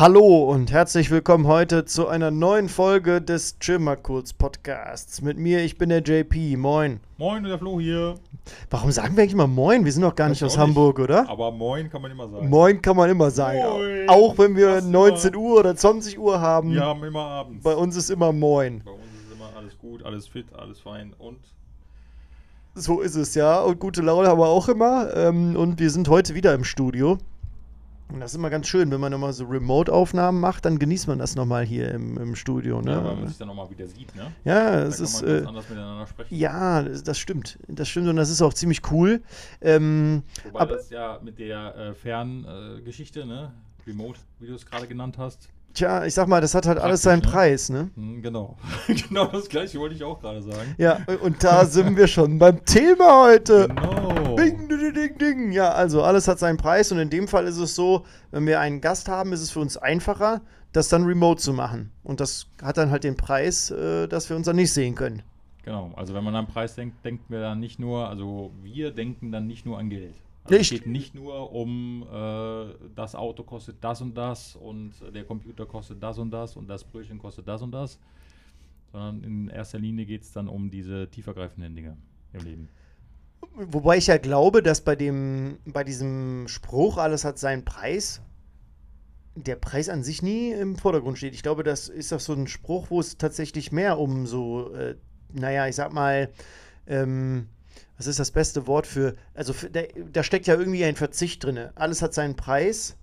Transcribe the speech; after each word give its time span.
Hallo 0.00 0.44
und 0.50 0.72
herzlich 0.72 1.10
willkommen 1.10 1.46
heute 1.46 1.84
zu 1.84 2.08
einer 2.08 2.30
neuen 2.30 2.70
Folge 2.70 3.20
des 3.20 3.58
kurz 4.02 4.32
Podcasts. 4.32 5.20
Mit 5.20 5.36
mir, 5.36 5.62
ich 5.62 5.76
bin 5.76 5.90
der 5.90 6.00
JP. 6.00 6.56
Moin. 6.56 7.00
Moin, 7.18 7.44
der 7.44 7.58
Flo 7.58 7.78
hier. 7.78 8.14
Warum 8.70 8.92
sagen 8.92 9.14
wir 9.14 9.24
eigentlich 9.24 9.34
immer 9.34 9.46
Moin? 9.46 9.84
Wir 9.84 9.92
sind 9.92 10.00
doch 10.00 10.14
gar 10.14 10.30
nicht 10.30 10.40
ich 10.40 10.46
aus 10.46 10.56
Hamburg, 10.56 11.00
oder? 11.00 11.28
Aber 11.28 11.50
moin 11.50 11.90
kann 11.90 12.00
man 12.00 12.10
immer 12.12 12.30
sagen. 12.30 12.48
Moin 12.48 12.80
kann 12.80 12.96
man 12.96 13.10
immer 13.10 13.30
sagen. 13.30 13.58
Moin. 13.58 14.08
Auch 14.08 14.38
wenn 14.38 14.56
wir 14.56 14.76
Was 14.76 14.84
19 14.84 15.36
Uhr 15.36 15.60
oder 15.60 15.76
20 15.76 16.18
Uhr 16.18 16.40
haben. 16.40 16.72
Wir 16.72 16.80
haben 16.80 17.04
immer 17.04 17.20
abends. 17.20 17.62
Bei 17.62 17.76
uns 17.76 17.94
ist 17.94 18.08
immer 18.08 18.32
Moin. 18.32 18.80
Bei 18.82 18.92
uns 18.92 19.02
ist 19.02 19.36
immer 19.36 19.50
alles 19.54 19.78
gut, 19.78 20.02
alles 20.02 20.26
fit, 20.26 20.46
alles 20.56 20.80
fein 20.80 21.12
und 21.18 21.40
So 22.74 23.02
ist 23.02 23.16
es, 23.16 23.34
ja. 23.34 23.60
Und 23.60 23.78
gute 23.78 24.00
Laune 24.00 24.28
haben 24.28 24.40
wir 24.40 24.48
auch 24.48 24.70
immer. 24.70 25.14
Ähm, 25.14 25.56
und 25.56 25.78
wir 25.78 25.90
sind 25.90 26.08
heute 26.08 26.34
wieder 26.34 26.54
im 26.54 26.64
Studio. 26.64 27.18
Und 28.12 28.20
das 28.20 28.32
ist 28.32 28.36
immer 28.36 28.50
ganz 28.50 28.66
schön, 28.66 28.90
wenn 28.90 29.00
man 29.00 29.12
nochmal 29.12 29.32
so 29.32 29.44
Remote-Aufnahmen 29.44 30.40
macht, 30.40 30.64
dann 30.64 30.78
genießt 30.78 31.08
man 31.08 31.18
das 31.18 31.36
nochmal 31.36 31.64
hier 31.64 31.92
im, 31.92 32.16
im 32.18 32.34
Studio. 32.34 32.80
Ne? 32.82 32.92
ja, 32.92 33.04
weil 33.04 33.16
man 33.16 33.28
sich 33.28 33.38
dann 33.38 33.48
nochmal 33.48 33.70
wieder 33.70 33.86
sieht, 33.86 34.14
ne? 34.16 34.32
Ja, 34.44 34.80
es 34.80 35.00
ist. 35.00 35.22
Äh, 35.22 35.46
ja, 36.30 36.82
das, 36.82 37.18
stimmt. 37.18 37.58
Das 37.68 37.88
stimmt 37.88 38.08
und 38.08 38.16
das 38.16 38.30
ist 38.30 38.42
auch 38.42 38.54
ziemlich 38.54 38.90
cool. 38.90 39.22
Ähm, 39.60 40.22
Wobei 40.44 40.60
aber- 40.60 40.76
das 40.76 40.90
ja 40.90 41.20
mit 41.22 41.38
der 41.38 41.76
äh, 41.76 41.94
Ferngeschichte, 41.94 43.20
äh, 43.20 43.26
ne? 43.26 43.52
Remote, 43.86 44.20
wie 44.38 44.46
du 44.46 44.54
es 44.54 44.66
gerade 44.66 44.86
genannt 44.86 45.16
hast. 45.18 45.48
Tja, 45.74 46.04
ich 46.04 46.14
sag 46.14 46.28
mal, 46.28 46.40
das 46.40 46.54
hat 46.54 46.66
halt 46.66 46.78
alles 46.78 47.02
seinen 47.02 47.22
ne? 47.22 47.28
Preis, 47.28 47.68
ne? 47.70 47.90
Hm, 47.94 48.22
genau. 48.22 48.56
genau 49.08 49.26
das 49.26 49.48
gleiche 49.48 49.78
wollte 49.78 49.94
ich 49.94 50.04
auch 50.04 50.20
gerade 50.20 50.42
sagen. 50.42 50.74
Ja, 50.78 50.98
und 51.22 51.42
da 51.42 51.64
sind 51.64 51.96
wir 51.96 52.06
schon 52.06 52.38
beim 52.38 52.64
Thema 52.64 53.24
heute. 53.24 53.68
Genau. 53.68 54.36
Ding, 54.36 54.68
ding, 54.68 54.94
ding, 54.94 55.18
ding. 55.18 55.52
Ja, 55.52 55.72
also 55.72 56.02
alles 56.02 56.28
hat 56.28 56.38
seinen 56.38 56.56
Preis 56.56 56.92
und 56.92 56.98
in 56.98 57.10
dem 57.10 57.28
Fall 57.28 57.46
ist 57.46 57.58
es 57.58 57.74
so, 57.74 58.04
wenn 58.30 58.46
wir 58.46 58.60
einen 58.60 58.80
Gast 58.80 59.08
haben, 59.08 59.32
ist 59.32 59.40
es 59.40 59.50
für 59.50 59.60
uns 59.60 59.76
einfacher, 59.76 60.40
das 60.72 60.88
dann 60.88 61.04
remote 61.04 61.40
zu 61.40 61.52
machen. 61.52 61.90
Und 62.02 62.20
das 62.20 62.46
hat 62.62 62.76
dann 62.76 62.90
halt 62.90 63.04
den 63.04 63.16
Preis, 63.16 63.70
äh, 63.70 64.06
dass 64.06 64.28
wir 64.28 64.36
uns 64.36 64.46
dann 64.46 64.56
nicht 64.56 64.72
sehen 64.72 64.94
können. 64.94 65.22
Genau, 65.62 65.92
also 65.96 66.14
wenn 66.14 66.24
man 66.24 66.34
an 66.34 66.46
Preis 66.46 66.74
denkt, 66.74 67.04
denken 67.04 67.24
wir 67.28 67.40
dann 67.40 67.60
nicht 67.60 67.78
nur, 67.78 68.08
also 68.08 68.52
wir 68.62 68.92
denken 68.92 69.30
dann 69.30 69.46
nicht 69.46 69.66
nur 69.66 69.78
an 69.78 69.90
Geld. 69.90 70.14
Also. 70.44 70.56
Es 70.56 70.70
geht 70.70 70.86
nicht 70.86 71.14
nur 71.14 71.52
um, 71.52 72.06
äh, 72.10 72.74
das 72.94 73.14
Auto 73.14 73.42
kostet 73.42 73.82
das 73.82 74.00
und 74.00 74.14
das 74.14 74.56
und 74.56 74.92
der 75.14 75.24
Computer 75.24 75.66
kostet 75.66 76.02
das 76.02 76.18
und 76.18 76.30
das 76.30 76.56
und 76.56 76.68
das 76.68 76.84
Brötchen 76.84 77.18
kostet 77.18 77.46
das 77.46 77.62
und 77.62 77.72
das, 77.72 77.98
sondern 78.90 79.22
in 79.22 79.48
erster 79.48 79.78
Linie 79.78 80.06
geht 80.06 80.22
es 80.22 80.32
dann 80.32 80.48
um 80.48 80.70
diese 80.70 81.08
tiefergreifenden 81.10 81.74
Dinge 81.74 81.96
im 82.32 82.40
Leben. 82.40 82.68
Wobei 83.54 83.96
ich 83.96 84.06
ja 84.06 84.18
glaube, 84.18 84.62
dass 84.62 84.80
bei 84.80 84.96
dem, 84.96 85.58
bei 85.64 85.84
diesem 85.84 86.46
Spruch, 86.48 86.98
alles 86.98 87.24
hat 87.24 87.38
seinen 87.38 87.64
Preis, 87.64 88.20
der 89.34 89.56
Preis 89.56 89.88
an 89.88 90.02
sich 90.02 90.22
nie 90.22 90.52
im 90.52 90.76
Vordergrund 90.76 91.18
steht. 91.18 91.34
Ich 91.34 91.42
glaube, 91.42 91.62
das 91.62 91.88
ist 91.88 92.12
doch 92.12 92.20
so 92.20 92.32
ein 92.32 92.46
Spruch, 92.46 92.90
wo 92.90 93.00
es 93.00 93.16
tatsächlich 93.16 93.72
mehr 93.72 93.98
um 93.98 94.26
so, 94.26 94.72
äh, 94.74 94.96
naja, 95.32 95.66
ich 95.66 95.76
sag 95.76 95.92
mal, 95.92 96.30
ähm, 96.86 97.48
was 97.96 98.06
ist 98.06 98.18
das 98.18 98.30
beste 98.30 98.66
Wort 98.66 98.86
für, 98.86 99.16
also 99.34 99.52
für, 99.52 99.70
da, 99.70 99.82
da 100.12 100.22
steckt 100.22 100.46
ja 100.46 100.54
irgendwie 100.54 100.84
ein 100.84 100.96
Verzicht 100.96 101.44
drin. 101.44 101.68
Alles 101.74 102.02
hat 102.02 102.14
seinen 102.14 102.36
Preis. 102.36 102.96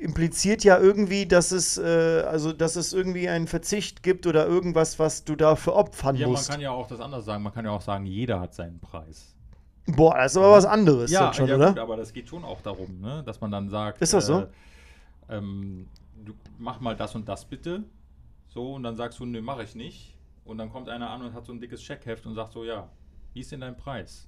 Impliziert 0.00 0.64
ja 0.64 0.78
irgendwie, 0.78 1.26
dass 1.26 1.50
es, 1.50 1.78
äh, 1.78 2.22
also 2.26 2.52
dass 2.52 2.76
es 2.76 2.92
irgendwie 2.92 3.28
einen 3.28 3.46
Verzicht 3.46 4.02
gibt 4.02 4.26
oder 4.26 4.46
irgendwas, 4.46 4.98
was 4.98 5.24
du 5.24 5.34
dafür 5.34 5.74
opfern 5.74 6.16
Ja, 6.16 6.26
man 6.26 6.32
musst. 6.32 6.50
kann 6.50 6.60
ja 6.60 6.70
auch 6.70 6.86
das 6.86 7.00
anders 7.00 7.24
sagen, 7.24 7.42
man 7.42 7.52
kann 7.52 7.64
ja 7.64 7.70
auch 7.70 7.80
sagen, 7.80 8.06
jeder 8.06 8.38
hat 8.38 8.54
seinen 8.54 8.78
Preis. 8.80 9.34
Boah, 9.86 10.14
das 10.18 10.32
ist 10.32 10.36
aber 10.36 10.52
was 10.52 10.66
anderes 10.66 11.10
ja, 11.10 11.32
schon, 11.32 11.48
ja 11.48 11.56
oder? 11.56 11.68
gut, 11.70 11.78
aber 11.78 11.96
das 11.96 12.12
geht 12.12 12.28
schon 12.28 12.44
auch 12.44 12.60
darum, 12.60 13.00
ne? 13.00 13.22
dass 13.24 13.40
man 13.40 13.50
dann 13.50 13.70
sagt, 13.70 14.02
Ist 14.02 14.12
das 14.12 14.26
so? 14.26 14.40
Äh, 14.40 14.46
ähm, 15.38 15.88
du 16.24 16.34
mach 16.58 16.80
mal 16.80 16.94
das 16.94 17.14
und 17.14 17.28
das 17.28 17.44
bitte. 17.46 17.82
So, 18.48 18.74
und 18.74 18.82
dann 18.82 18.96
sagst 18.96 19.18
du, 19.18 19.24
nö, 19.26 19.40
mache 19.40 19.62
ich 19.62 19.74
nicht. 19.74 20.14
Und 20.44 20.58
dann 20.58 20.70
kommt 20.70 20.88
einer 20.88 21.10
an 21.10 21.22
und 21.22 21.34
hat 21.34 21.44
so 21.44 21.52
ein 21.52 21.60
dickes 21.60 21.80
Checkheft 21.82 22.26
und 22.26 22.34
sagt 22.34 22.52
so, 22.52 22.64
ja, 22.64 22.88
wie 23.38 23.42
ist 23.42 23.52
denn 23.52 23.60
dein 23.60 23.76
Preis? 23.76 24.26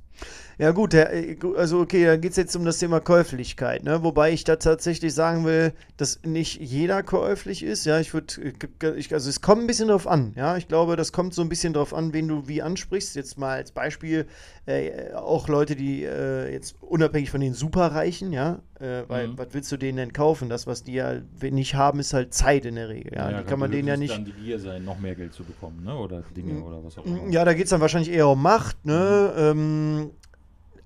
Ja 0.59 0.73
gut, 0.73 0.93
äh, 0.93 1.37
also 1.57 1.81
okay, 1.81 2.05
da 2.05 2.17
geht 2.19 2.33
es 2.33 2.37
jetzt 2.37 2.55
um 2.55 2.67
das 2.67 2.79
Thema 2.79 3.01
Käuflichkeit, 3.01 3.83
ne? 3.83 4.03
Wobei 4.03 4.31
ich 4.33 4.45
da 4.45 4.57
tatsächlich 4.57 5.15
sagen 5.15 5.47
will, 5.47 5.73
dass 5.97 6.21
nicht 6.23 6.61
jeder 6.61 7.03
käuflich 7.03 7.63
ist. 7.63 7.87
Ja, 7.87 7.99
ich 7.99 8.13
würde, 8.13 8.53
ich, 8.97 9.15
also 9.15 9.31
es 9.31 9.41
kommt 9.41 9.63
ein 9.63 9.67
bisschen 9.67 9.89
drauf 9.89 10.07
an, 10.07 10.35
ja. 10.37 10.59
Ich 10.59 10.69
glaube, 10.69 10.97
das 10.97 11.13
kommt 11.13 11.33
so 11.33 11.41
ein 11.41 11.49
bisschen 11.49 11.73
drauf 11.73 11.95
an, 11.95 12.13
wen 12.13 12.29
du 12.29 12.47
wie 12.47 12.61
ansprichst. 12.61 13.17
Jetzt 13.17 13.39
mal 13.39 13.55
als 13.57 13.73
Beispiel 13.73 14.27
äh, 14.67 15.13
auch 15.15 15.49
Leute, 15.49 15.77
die 15.77 16.05
äh, 16.05 16.53
jetzt 16.53 16.77
unabhängig 16.83 17.31
von 17.31 17.41
den 17.41 17.55
Superreichen, 17.55 18.31
ja, 18.33 18.61
äh, 18.81 19.05
weil 19.09 19.29
Mhm. 19.29 19.39
was 19.39 19.49
willst 19.53 19.73
du 19.73 19.79
denen 19.79 19.97
denn 19.97 20.13
kaufen? 20.13 20.51
Das, 20.51 20.67
was 20.67 20.83
die 20.85 20.93
ja 20.95 21.15
nicht 21.41 21.75
haben, 21.75 22.01
ist 22.01 22.13
halt 22.13 22.35
Zeit 22.35 22.67
in 22.67 22.75
der 22.75 22.91
Regel. 22.91 23.15
Ja, 23.15 23.33
die 23.39 23.45
kann 23.45 23.59
man 23.59 23.71
denen 23.71 23.89
ja 23.89 23.97
nicht. 23.97 24.13
dann 24.13 24.27
die 24.27 24.33
Gier 24.33 24.59
sein, 24.59 24.85
noch 24.85 24.99
mehr 24.99 25.15
Geld 25.15 25.33
zu 25.33 25.45
bekommen, 25.45 25.83
ne? 25.85 25.97
Oder 25.97 26.23
Dinge 26.37 26.55
Mhm. 26.55 26.65
oder 26.65 26.85
was 26.85 26.99
auch 26.99 27.07
immer. 27.07 27.31
Ja, 27.31 27.47
da 27.47 27.55
geht 27.55 27.65
es 27.65 27.71
dann 27.71 27.81
wahrscheinlich 27.81 28.13
eher 28.13 28.29
um 28.29 28.43
Macht, 28.43 28.85
ne? 28.85 29.33
Ähm, 29.37 30.00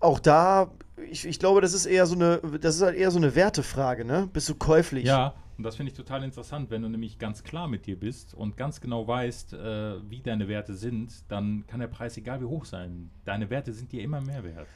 auch 0.04 0.20
da, 0.20 0.70
ich, 1.10 1.26
ich 1.26 1.38
glaube, 1.38 1.60
das 1.60 1.74
ist 1.74 1.86
eher 1.86 2.06
so 2.06 2.14
eine, 2.14 2.40
das 2.60 2.76
ist 2.76 2.82
halt 2.82 2.96
eher 2.96 3.10
so 3.10 3.18
eine 3.18 3.34
Wertefrage, 3.34 4.04
ne? 4.04 4.28
Bist 4.32 4.48
du 4.48 4.54
käuflich? 4.54 5.04
Ja, 5.04 5.34
und 5.56 5.64
das 5.64 5.76
finde 5.76 5.90
ich 5.90 5.96
total 5.96 6.24
interessant, 6.24 6.70
wenn 6.70 6.82
du 6.82 6.88
nämlich 6.88 7.18
ganz 7.18 7.44
klar 7.44 7.68
mit 7.68 7.86
dir 7.86 7.98
bist 7.98 8.34
und 8.34 8.56
ganz 8.56 8.80
genau 8.80 9.06
weißt, 9.06 9.54
äh, 9.54 10.10
wie 10.10 10.20
deine 10.20 10.48
Werte 10.48 10.74
sind, 10.74 11.30
dann 11.30 11.64
kann 11.66 11.80
der 11.80 11.86
Preis 11.86 12.16
egal 12.16 12.40
wie 12.40 12.46
hoch 12.46 12.64
sein. 12.64 13.10
Deine 13.24 13.50
Werte 13.50 13.72
sind 13.72 13.92
dir 13.92 14.02
immer 14.02 14.20
mehr 14.20 14.42
wert. 14.44 14.66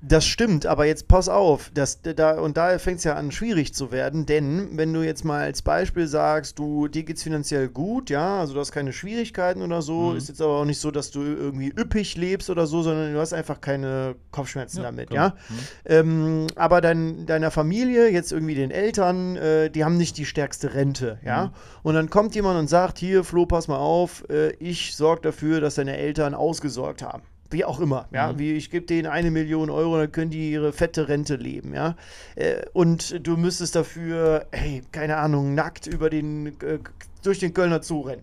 Das 0.00 0.24
stimmt, 0.24 0.64
aber 0.64 0.84
jetzt 0.86 1.08
pass 1.08 1.28
auf, 1.28 1.72
das, 1.74 2.00
da, 2.02 2.38
und 2.38 2.56
da 2.56 2.78
fängt 2.78 2.98
es 2.98 3.04
ja 3.04 3.14
an, 3.16 3.32
schwierig 3.32 3.74
zu 3.74 3.90
werden, 3.90 4.26
denn 4.26 4.76
wenn 4.78 4.92
du 4.92 5.02
jetzt 5.02 5.24
mal 5.24 5.40
als 5.40 5.60
Beispiel 5.62 6.06
sagst, 6.06 6.60
du, 6.60 6.86
dir 6.86 7.02
geht's 7.02 7.24
finanziell 7.24 7.68
gut, 7.68 8.08
ja, 8.08 8.38
also 8.38 8.54
du 8.54 8.60
hast 8.60 8.70
keine 8.70 8.92
Schwierigkeiten 8.92 9.60
oder 9.60 9.82
so, 9.82 10.10
Mhm. 10.12 10.16
ist 10.16 10.28
jetzt 10.28 10.40
aber 10.40 10.52
auch 10.60 10.64
nicht 10.64 10.78
so, 10.78 10.92
dass 10.92 11.10
du 11.10 11.22
irgendwie 11.22 11.70
üppig 11.76 12.16
lebst 12.16 12.48
oder 12.48 12.68
so, 12.68 12.82
sondern 12.82 13.12
du 13.12 13.18
hast 13.18 13.32
einfach 13.32 13.60
keine 13.60 14.14
Kopfschmerzen 14.30 14.84
damit, 14.84 15.10
klar. 15.10 15.34
ja. 15.36 15.96
Ähm, 15.98 16.46
aber 16.54 16.80
dein, 16.80 17.26
deiner 17.26 17.50
Familie, 17.50 18.08
jetzt 18.08 18.30
irgendwie 18.30 18.54
den 18.54 18.70
Eltern, 18.70 19.34
äh, 19.34 19.68
die 19.68 19.84
haben 19.84 19.96
nicht 19.96 20.16
die 20.16 20.26
stärkste 20.26 20.74
Rente, 20.74 21.18
ja. 21.24 21.46
Mhm. 21.46 21.50
Und 21.82 21.94
dann 21.94 22.08
kommt 22.08 22.36
jemand 22.36 22.56
und 22.60 22.68
sagt, 22.68 22.98
hier, 22.98 23.24
Flo, 23.24 23.46
pass 23.46 23.66
mal 23.66 23.78
auf, 23.78 24.22
äh, 24.30 24.50
ich 24.60 24.94
sorge 24.94 25.22
dafür, 25.22 25.60
dass 25.60 25.74
deine 25.74 25.96
Eltern 25.96 26.34
ausgesorgt 26.34 27.02
haben. 27.02 27.22
Wie 27.50 27.64
auch 27.64 27.80
immer, 27.80 28.08
ja. 28.12 28.32
Mhm. 28.32 28.38
Wie 28.38 28.52
ich 28.52 28.70
gebe 28.70 28.84
denen 28.84 29.06
eine 29.06 29.30
Million 29.30 29.70
Euro, 29.70 29.96
dann 29.96 30.12
können 30.12 30.30
die 30.30 30.52
ihre 30.52 30.72
fette 30.72 31.08
Rente 31.08 31.36
leben, 31.36 31.72
ja. 31.72 31.96
Äh, 32.34 32.62
und 32.74 33.26
du 33.26 33.36
müsstest 33.36 33.74
dafür, 33.74 34.46
hey, 34.52 34.82
keine 34.92 35.16
Ahnung, 35.16 35.54
nackt 35.54 35.86
über 35.86 36.10
den, 36.10 36.48
äh, 36.60 36.78
durch 37.22 37.38
den 37.38 37.54
Kölner 37.54 37.82
Zoo 37.82 38.02
rennen. 38.02 38.22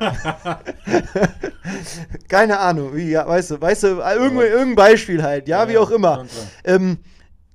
keine 2.28 2.58
Ahnung, 2.58 2.96
wie, 2.96 3.10
ja, 3.10 3.26
weißt 3.26 3.52
du, 3.52 3.60
weißt 3.60 3.82
du, 3.84 3.86
irgendein, 3.88 4.46
irgendein 4.46 4.74
Beispiel 4.74 5.22
halt, 5.22 5.46
ja, 5.46 5.68
wie 5.68 5.78
auch 5.78 5.90
immer. 5.90 6.26
Ähm, 6.64 6.98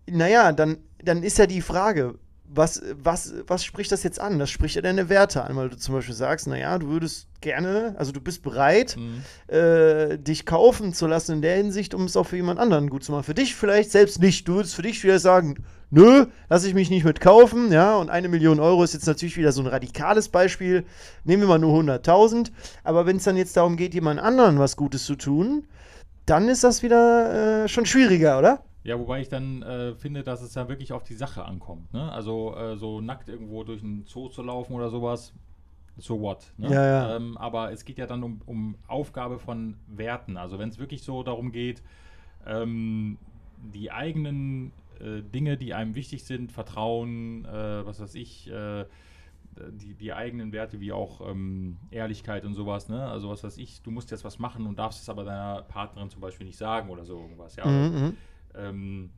naja, 0.10 0.52
dann, 0.52 0.78
dann 1.04 1.24
ist 1.24 1.38
ja 1.38 1.48
die 1.48 1.62
Frage, 1.62 2.16
was, 2.48 2.82
was, 3.02 3.34
was 3.48 3.64
spricht 3.66 3.92
das 3.92 4.04
jetzt 4.04 4.20
an? 4.22 4.40
Das 4.40 4.50
spricht 4.50 4.76
ja 4.76 4.82
deine 4.82 5.10
Werte 5.10 5.44
an, 5.44 5.56
weil 5.56 5.70
du 5.70 5.78
zum 5.78 5.96
Beispiel 5.96 6.16
sagst, 6.16 6.48
naja, 6.48 6.78
du 6.78 6.88
würdest 6.88 7.28
gerne, 7.42 7.96
also 7.98 8.12
du 8.12 8.22
bist 8.22 8.44
bereit, 8.44 8.96
Mhm. 8.98 9.54
äh, 9.54 10.18
dich 10.18 10.46
kaufen 10.46 10.94
zu 10.94 11.08
lassen 11.08 11.34
in 11.34 11.42
der 11.42 11.58
Hinsicht, 11.58 11.94
um 11.94 12.06
es 12.06 12.16
auch 12.16 12.26
für 12.28 12.36
jemand 12.38 12.60
anderen 12.60 12.90
gut 12.90 13.04
zu 13.04 13.12
machen. 13.12 13.24
Für 13.24 13.34
dich 13.34 13.56
vielleicht 13.56 13.92
selbst 13.92 14.22
nicht. 14.22 14.48
Du 14.48 14.56
würdest 14.56 14.76
für 14.76 14.82
dich 14.84 15.04
wieder 15.04 15.20
sagen, 15.20 15.64
nö, 15.92 16.26
lass 16.50 16.64
ich 16.66 16.74
mich 16.74 16.90
nicht 16.90 17.04
mit 17.06 17.20
kaufen, 17.20 17.72
ja, 17.72 17.96
und 17.98 18.10
eine 18.10 18.30
Million 18.30 18.60
Euro 18.60 18.84
ist 18.84 18.94
jetzt 18.94 19.08
natürlich 19.08 19.38
wieder 19.38 19.52
so 19.52 19.62
ein 19.62 19.68
radikales 19.68 20.30
Beispiel. 20.30 20.86
Nehmen 21.24 21.44
wir 21.44 21.48
mal 21.50 21.60
nur 21.60 21.74
100.000, 21.78 22.52
aber 22.84 23.06
wenn 23.06 23.18
es 23.18 23.24
dann 23.24 23.38
jetzt 23.38 23.58
darum 23.58 23.76
geht, 23.78 23.94
jemand 23.94 24.20
anderen 24.20 24.60
was 24.60 24.76
Gutes 24.78 25.06
zu 25.06 25.16
tun, 25.16 25.68
dann 26.26 26.50
ist 26.50 26.64
das 26.64 26.84
wieder 26.84 27.64
äh, 27.66 27.68
schon 27.68 27.86
schwieriger, 27.86 28.40
oder? 28.40 28.64
Ja, 28.86 29.00
wobei 29.00 29.20
ich 29.20 29.30
dann 29.30 29.64
äh, 29.64 29.96
finde, 29.96 30.24
dass 30.24 30.44
es 30.44 30.54
ja 30.54 30.70
wirklich 30.70 30.94
auf 30.94 31.04
die 31.04 31.16
Sache 31.16 31.44
ankommt. 31.44 31.92
Ne? 31.92 32.12
Also 32.12 32.56
äh, 32.56 32.78
so 32.78 33.02
nackt 33.02 33.28
irgendwo 33.28 33.64
durch 33.64 33.84
einen 33.84 34.06
Zoo 34.06 34.30
zu 34.30 34.44
laufen 34.44 34.74
oder 34.74 34.92
sowas, 34.92 35.34
so 35.98 36.22
what. 36.22 36.54
Ne? 36.58 36.70
Ja, 36.70 36.86
ja. 36.86 37.16
Ähm, 37.16 37.36
aber 37.36 37.72
es 37.72 37.84
geht 37.84 37.98
ja 37.98 38.06
dann 38.06 38.22
um, 38.22 38.42
um 38.46 38.76
Aufgabe 38.88 39.40
von 39.40 39.76
Werten. 39.88 40.38
Also 40.38 40.60
wenn 40.60 40.70
es 40.70 40.78
wirklich 40.78 41.02
so 41.02 41.24
darum 41.24 41.52
geht, 41.52 41.82
ähm, 42.46 43.18
die 43.74 43.92
eigenen 43.92 44.72
äh, 45.00 45.24
Dinge, 45.24 45.58
die 45.58 45.74
einem 45.74 45.96
wichtig 45.96 46.24
sind, 46.24 46.52
Vertrauen, 46.52 47.46
äh, 47.46 47.86
was 47.88 48.00
weiß 48.00 48.14
ich, 48.14 48.52
äh, 48.52 48.86
die, 49.72 49.96
die 49.96 50.14
eigenen 50.14 50.52
Werte 50.52 50.80
wie 50.80 50.92
auch 50.92 51.28
ähm, 51.28 51.78
Ehrlichkeit 51.90 52.46
und 52.46 52.54
sowas, 52.54 52.88
ne? 52.90 53.08
Also 53.08 53.30
was 53.30 53.44
weiß 53.44 53.58
ich, 53.58 53.82
du 53.82 53.90
musst 53.90 54.12
jetzt 54.12 54.26
was 54.26 54.38
machen 54.38 54.68
und 54.68 54.78
darfst 54.78 55.02
es 55.02 55.10
aber 55.10 55.24
deiner 55.24 55.64
Partnerin 55.64 56.10
zum 56.12 56.22
Beispiel 56.22 56.46
nicht 56.46 56.58
sagen 56.58 56.90
oder 56.90 57.04
so 57.04 57.20
irgendwas, 57.20 57.56
ja. 57.56 57.66
Mhm, 57.66 58.00
mhm. 58.00 58.18
Ähm, 58.58 59.10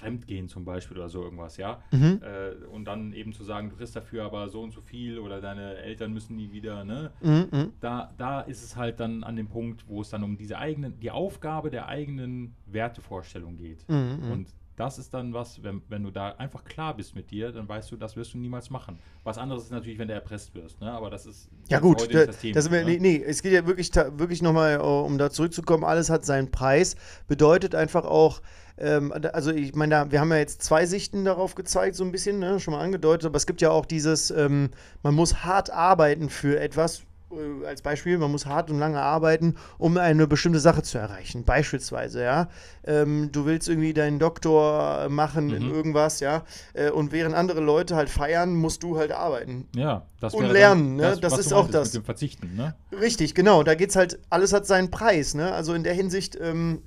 Fremdgehen 0.00 0.48
zum 0.48 0.64
Beispiel 0.64 0.96
oder 0.96 1.08
so 1.08 1.22
irgendwas, 1.22 1.58
ja. 1.58 1.82
Mhm. 1.92 2.20
Äh, 2.22 2.64
und 2.66 2.86
dann 2.86 3.12
eben 3.12 3.32
zu 3.32 3.44
sagen, 3.44 3.68
du 3.68 3.76
kriegst 3.76 3.94
dafür 3.94 4.24
aber 4.24 4.48
so 4.48 4.62
und 4.62 4.72
so 4.72 4.80
viel 4.80 5.18
oder 5.18 5.40
deine 5.40 5.76
Eltern 5.76 6.12
müssen 6.12 6.36
nie 6.36 6.50
wieder, 6.52 6.84
ne? 6.84 7.10
Mhm, 7.20 7.48
mhm. 7.50 7.72
Da, 7.80 8.10
da 8.16 8.40
ist 8.40 8.64
es 8.64 8.76
halt 8.76 8.98
dann 8.98 9.22
an 9.22 9.36
dem 9.36 9.48
Punkt, 9.48 9.84
wo 9.88 10.00
es 10.00 10.08
dann 10.08 10.24
um 10.24 10.36
diese 10.36 10.58
eigenen, 10.58 10.98
die 11.00 11.10
Aufgabe 11.10 11.70
der 11.70 11.86
eigenen 11.86 12.54
Wertevorstellung 12.66 13.56
geht. 13.58 13.86
Mhm, 13.88 14.18
mhm. 14.22 14.32
Und 14.32 14.48
das 14.80 14.98
ist 14.98 15.12
dann 15.14 15.32
was, 15.34 15.62
wenn, 15.62 15.82
wenn 15.88 16.02
du 16.02 16.10
da 16.10 16.30
einfach 16.32 16.64
klar 16.64 16.96
bist 16.96 17.14
mit 17.14 17.30
dir, 17.30 17.52
dann 17.52 17.68
weißt 17.68 17.90
du, 17.92 17.96
das 17.96 18.16
wirst 18.16 18.34
du 18.34 18.38
niemals 18.38 18.70
machen. 18.70 18.98
Was 19.24 19.38
anderes 19.38 19.64
ist 19.64 19.70
natürlich, 19.70 19.98
wenn 19.98 20.08
du 20.08 20.14
erpresst 20.14 20.54
wirst, 20.54 20.80
ne? 20.80 20.90
aber 20.90 21.10
das 21.10 21.26
ist 21.26 21.48
Ja 21.68 21.78
gut, 21.78 22.12
da, 22.12 22.24
das 22.26 22.38
Thema. 22.38 22.54
das 22.54 22.70
ne? 22.70 22.84
nee, 22.84 22.98
nee, 22.98 23.22
es 23.24 23.42
geht 23.42 23.52
ja 23.52 23.66
wirklich, 23.66 23.94
wirklich 23.94 24.42
nochmal, 24.42 24.76
äh, 24.76 24.78
um 24.82 25.18
da 25.18 25.30
zurückzukommen, 25.30 25.84
alles 25.84 26.10
hat 26.10 26.24
seinen 26.24 26.50
Preis. 26.50 26.96
Bedeutet 27.28 27.74
einfach 27.74 28.04
auch, 28.04 28.40
ähm, 28.78 29.12
also 29.32 29.50
ich 29.52 29.74
meine, 29.74 29.90
da- 29.90 30.10
wir 30.10 30.20
haben 30.20 30.30
ja 30.30 30.38
jetzt 30.38 30.62
zwei 30.62 30.86
Sichten 30.86 31.24
darauf 31.24 31.54
gezeigt, 31.54 31.94
so 31.96 32.04
ein 32.04 32.12
bisschen, 32.12 32.38
ne, 32.38 32.58
schon 32.60 32.72
mal 32.72 32.80
angedeutet, 32.80 33.26
aber 33.26 33.36
es 33.36 33.46
gibt 33.46 33.60
ja 33.60 33.70
auch 33.70 33.84
dieses, 33.86 34.30
ähm, 34.30 34.70
man 35.02 35.14
muss 35.14 35.44
hart 35.44 35.70
arbeiten 35.70 36.30
für 36.30 36.58
etwas. 36.58 37.02
Äh, 37.32 37.66
Als 37.66 37.82
Beispiel, 37.82 38.18
man 38.18 38.30
muss 38.30 38.46
hart 38.46 38.70
und 38.70 38.78
lange 38.78 39.00
arbeiten, 39.00 39.56
um 39.78 39.96
eine 39.96 40.26
bestimmte 40.26 40.60
Sache 40.60 40.82
zu 40.82 40.98
erreichen. 40.98 41.44
Beispielsweise, 41.44 42.22
ja. 42.22 42.48
Ähm, 42.84 43.30
du 43.32 43.46
willst 43.46 43.68
irgendwie 43.68 43.92
deinen 43.94 44.18
Doktor 44.18 45.08
machen 45.08 45.50
in 45.50 45.64
Mhm. 45.68 45.74
irgendwas, 45.74 46.20
ja. 46.20 46.44
Äh, 46.74 46.90
und 46.90 47.12
während 47.12 47.34
andere 47.34 47.60
Leute 47.60 47.96
halt 47.96 48.08
feiern, 48.10 48.54
musst 48.54 48.82
du 48.82 48.96
halt 48.98 49.12
arbeiten. 49.12 49.68
Ja, 49.74 50.06
das 50.20 50.34
Und 50.34 50.46
lernen, 50.50 50.96
ne? 50.96 51.02
Das, 51.02 51.20
Das 51.20 51.38
ist 51.38 51.52
auch 51.52 51.68
das. 51.68 51.96
Verzichten, 51.98 52.54
ne? 52.56 52.74
Richtig, 52.92 53.34
genau. 53.34 53.62
Da 53.62 53.74
geht's 53.74 53.96
halt, 53.96 54.18
alles 54.30 54.52
hat 54.52 54.66
seinen 54.66 54.90
Preis, 54.90 55.34
ne? 55.34 55.52
Also 55.52 55.74
in 55.74 55.84
der 55.84 55.94
Hinsicht, 55.94 56.36
ähm, 56.40 56.82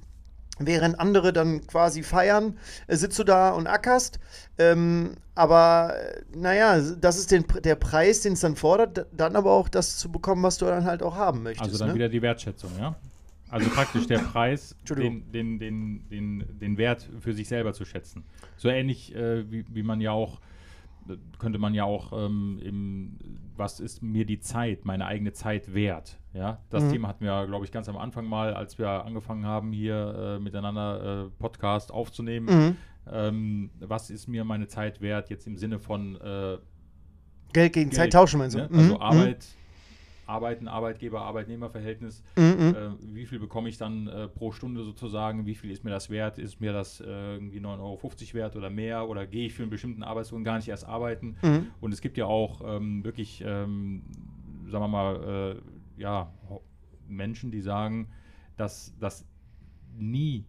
während 0.60 1.00
andere 1.00 1.34
dann 1.34 1.66
quasi 1.68 2.04
feiern, 2.04 2.58
äh, 2.88 2.96
sitzt 2.96 3.18
du 3.20 3.24
da 3.24 3.52
und 3.52 3.68
ackerst. 3.68 4.20
Ähm, 4.58 5.16
aber 5.36 5.96
äh, 5.96 6.22
naja, 6.36 6.80
das 6.80 7.18
ist 7.18 7.32
den, 7.32 7.46
der 7.64 7.76
Preis, 7.76 8.22
den 8.22 8.34
es 8.34 8.42
dann 8.42 8.56
fordert, 8.56 9.08
dann 9.12 9.36
aber 9.36 9.52
auch 9.52 9.70
das 9.70 9.98
zu 9.98 10.12
bekommen, 10.12 10.44
was 10.44 10.58
du 10.58 10.66
dann 10.66 10.86
halt 10.86 11.02
auch 11.02 11.16
haben 11.16 11.44
möchtest. 11.44 11.72
Also 11.72 11.80
dann 11.80 11.90
ne? 11.90 11.96
wieder 11.96 12.10
die 12.10 12.22
Wertschätzung, 12.22 12.72
ja? 12.80 12.96
Also 13.50 13.70
praktisch 13.70 14.08
der 14.08 14.18
Preis, 14.18 14.76
den, 14.90 15.32
den, 15.32 15.60
den, 15.60 16.10
den, 16.10 16.44
den 16.60 16.78
Wert 16.80 17.08
für 17.20 17.34
sich 17.34 17.48
selber 17.48 17.74
zu 17.74 17.86
schätzen. 17.86 18.24
So 18.58 18.68
ähnlich 18.68 19.14
äh, 19.14 19.50
wie, 19.52 19.64
wie 19.70 19.84
man 19.84 20.02
ja 20.02 20.12
auch, 20.12 20.42
äh, 21.08 21.18
könnte 21.38 21.60
man 21.60 21.76
ja 21.76 21.84
auch 21.84 22.14
ähm, 22.14 22.60
im, 22.64 23.18
was 23.56 23.80
ist 23.80 24.02
mir 24.02 24.26
die 24.26 24.40
Zeit, 24.40 24.86
meine 24.86 25.06
eigene 25.06 25.34
Zeit 25.34 25.76
wert? 25.76 26.18
Ja, 26.34 26.60
das 26.72 26.84
Mhm. 26.84 26.90
Thema 26.92 27.08
hatten 27.10 27.24
wir, 27.24 27.46
glaube 27.46 27.64
ich, 27.66 27.72
ganz 27.72 27.88
am 27.90 27.98
Anfang 27.98 28.26
mal, 28.26 28.54
als 28.56 28.80
wir 28.80 28.90
angefangen 29.06 29.46
haben, 29.46 29.72
hier 29.72 30.38
äh, 30.38 30.40
miteinander 30.44 31.26
äh, 31.26 31.30
Podcast 31.40 31.92
aufzunehmen. 31.92 32.46
Mhm. 32.68 32.78
Ähm, 33.12 33.70
was 33.80 34.10
ist 34.10 34.28
mir 34.28 34.44
meine 34.44 34.68
Zeit 34.68 35.00
wert, 35.02 35.30
jetzt 35.30 35.46
im 35.46 35.58
Sinne 35.58 35.78
von 35.80 36.16
äh, 36.16 36.58
Geld 37.54 37.74
gegen 37.74 37.90
Geld, 37.92 37.94
Zeit 37.94 38.14
tauschen, 38.14 38.40
meinst 38.40 38.56
du? 38.56 38.62
ne? 38.62 38.68
Mhm, 38.72 38.78
Also 38.80 38.96
mhm, 38.96 39.02
Arbeit, 39.02 39.46
Arbeiten, 40.26 40.68
Arbeitgeber, 40.68 41.22
Arbeitnehmerverhältnis. 41.22 42.24
mhm, 42.36 42.44
mhm. 42.44 42.76
Äh, 42.76 43.14
wie 43.14 43.26
viel 43.28 43.40
bekomme 43.40 43.70
ich 43.70 43.78
dann 43.78 44.08
äh, 44.08 44.28
pro 44.28 44.52
Stunde 44.52 44.84
sozusagen? 44.86 45.46
Wie 45.46 45.54
viel 45.54 45.70
ist 45.70 45.84
mir 45.84 45.92
das 45.92 46.10
wert? 46.10 46.40
Ist 46.40 46.62
mir 46.62 46.74
das 46.74 47.00
äh, 47.02 47.06
irgendwie 47.36 47.60
9,50 47.60 47.80
Euro 47.80 48.00
wert 48.34 48.56
oder 48.56 48.70
mehr? 48.72 49.08
Oder 49.08 49.28
gehe 49.28 49.46
ich 49.46 49.54
für 49.54 49.64
einen 49.64 49.70
bestimmten 49.70 50.02
Arbeitslohn 50.02 50.44
gar 50.44 50.56
nicht 50.56 50.70
erst 50.70 50.88
arbeiten? 50.88 51.36
Mhm. 51.44 51.68
Und 51.82 51.94
es 51.94 52.02
gibt 52.02 52.18
ja 52.18 52.26
auch 52.26 52.62
ähm, 52.66 53.04
wirklich, 53.04 53.44
ähm, 53.46 54.02
sagen 54.72 54.84
wir 54.84 54.88
mal, 54.88 55.62
ja, 55.98 56.32
Menschen, 57.08 57.52
die 57.52 57.62
sagen, 57.62 58.08
dass 58.58 58.94
das 59.00 59.26
nie 59.98 60.46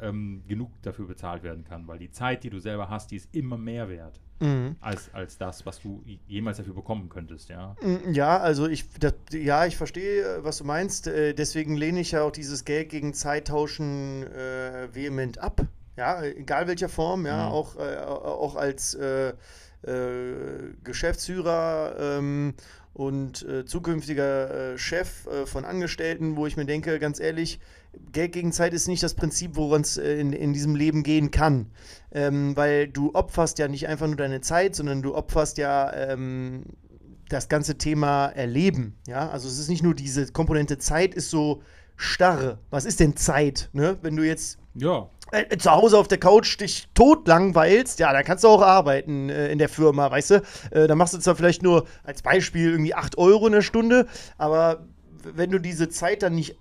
ähm, 0.00 0.42
genug 0.46 0.70
dafür 0.82 1.06
bezahlt 1.06 1.42
werden 1.42 1.64
kann, 1.64 1.86
weil 1.88 1.98
die 1.98 2.10
Zeit, 2.10 2.44
die 2.44 2.50
du 2.50 2.58
selber 2.60 2.88
hast, 2.88 3.10
die 3.10 3.16
ist 3.16 3.34
immer 3.34 3.56
mehr 3.58 3.88
wert 3.88 4.20
Mhm. 4.40 4.76
als, 4.80 5.12
als 5.12 5.36
das, 5.36 5.66
was 5.66 5.80
du 5.80 6.04
jemals 6.28 6.58
dafür 6.58 6.74
bekommen 6.74 7.08
könntest, 7.08 7.48
ja. 7.48 7.74
Mm, 7.82 8.12
Ja, 8.12 8.38
also 8.38 8.68
ich, 8.68 8.88
das, 9.00 9.14
ja, 9.32 9.66
ich 9.66 9.76
verstehe, 9.76 10.22
äh, 10.36 10.44
was 10.44 10.58
du 10.58 10.64
meinst. 10.64 11.08
Äh, 11.08 11.34
Deswegen 11.34 11.76
lehne 11.76 11.98
ich 11.98 12.12
ja 12.12 12.22
auch 12.22 12.30
dieses 12.30 12.64
Geld 12.64 12.88
gegen 12.90 13.14
Zeit 13.14 13.48
tauschen 13.48 14.22
äh, 14.22 14.94
vehement 14.94 15.38
ab. 15.38 15.62
Ja, 15.96 16.22
egal 16.22 16.68
welcher 16.68 16.88
Form, 16.88 17.26
ja, 17.26 17.46
Mhm. 17.46 17.52
auch, 17.52 17.76
äh, 17.78 17.96
auch 17.98 18.54
als 18.54 18.94
äh, 18.94 19.32
Geschäftsführer 20.84 21.96
ähm, 21.98 22.54
und 22.98 23.48
äh, 23.48 23.64
zukünftiger 23.64 24.72
äh, 24.72 24.78
Chef 24.78 25.28
äh, 25.28 25.46
von 25.46 25.64
Angestellten, 25.64 26.36
wo 26.36 26.46
ich 26.46 26.56
mir 26.56 26.64
denke, 26.64 26.98
ganz 26.98 27.20
ehrlich, 27.20 27.60
Geld 28.10 28.32
gegen 28.32 28.50
Zeit 28.50 28.74
ist 28.74 28.88
nicht 28.88 29.04
das 29.04 29.14
Prinzip, 29.14 29.52
woran 29.54 29.82
es 29.82 29.98
äh, 29.98 30.18
in, 30.18 30.32
in 30.32 30.52
diesem 30.52 30.74
Leben 30.74 31.04
gehen 31.04 31.30
kann. 31.30 31.70
Ähm, 32.10 32.56
weil 32.56 32.88
du 32.88 33.14
opferst 33.14 33.60
ja 33.60 33.68
nicht 33.68 33.86
einfach 33.86 34.08
nur 34.08 34.16
deine 34.16 34.40
Zeit, 34.40 34.74
sondern 34.74 35.00
du 35.00 35.14
opferst 35.14 35.58
ja 35.58 35.92
ähm, 35.92 36.64
das 37.28 37.48
ganze 37.48 37.78
Thema 37.78 38.26
Erleben. 38.26 38.96
Ja, 39.06 39.28
also 39.30 39.46
es 39.46 39.60
ist 39.60 39.68
nicht 39.68 39.84
nur 39.84 39.94
diese 39.94 40.32
Komponente 40.32 40.78
Zeit 40.78 41.14
ist 41.14 41.30
so 41.30 41.62
starre. 41.94 42.58
Was 42.70 42.84
ist 42.84 42.98
denn 42.98 43.16
Zeit? 43.16 43.70
Ne? 43.72 43.96
Wenn 44.02 44.16
du 44.16 44.24
jetzt 44.24 44.58
Ja, 44.74 45.08
äh, 45.32 45.56
zu 45.58 45.70
Hause 45.70 45.98
auf 45.98 46.08
der 46.08 46.18
Couch 46.18 46.58
dich 46.60 46.88
tot 46.94 47.26
langweilst, 47.28 47.98
ja, 47.98 48.12
dann 48.12 48.24
kannst 48.24 48.44
du 48.44 48.48
auch 48.48 48.62
arbeiten 48.62 49.28
äh, 49.28 49.50
in 49.52 49.58
der 49.58 49.68
Firma, 49.68 50.10
weißt 50.10 50.30
du? 50.30 50.42
Äh, 50.70 50.86
dann 50.86 50.98
machst 50.98 51.14
du 51.14 51.18
zwar 51.18 51.36
vielleicht 51.36 51.62
nur 51.62 51.86
als 52.04 52.22
Beispiel 52.22 52.70
irgendwie 52.72 52.94
8 52.94 53.18
Euro 53.18 53.46
in 53.46 53.52
der 53.52 53.62
Stunde, 53.62 54.06
aber 54.38 54.86
wenn 55.34 55.50
du 55.50 55.58
diese 55.58 55.88
Zeit 55.88 56.22
dann 56.22 56.34
nicht 56.34 56.56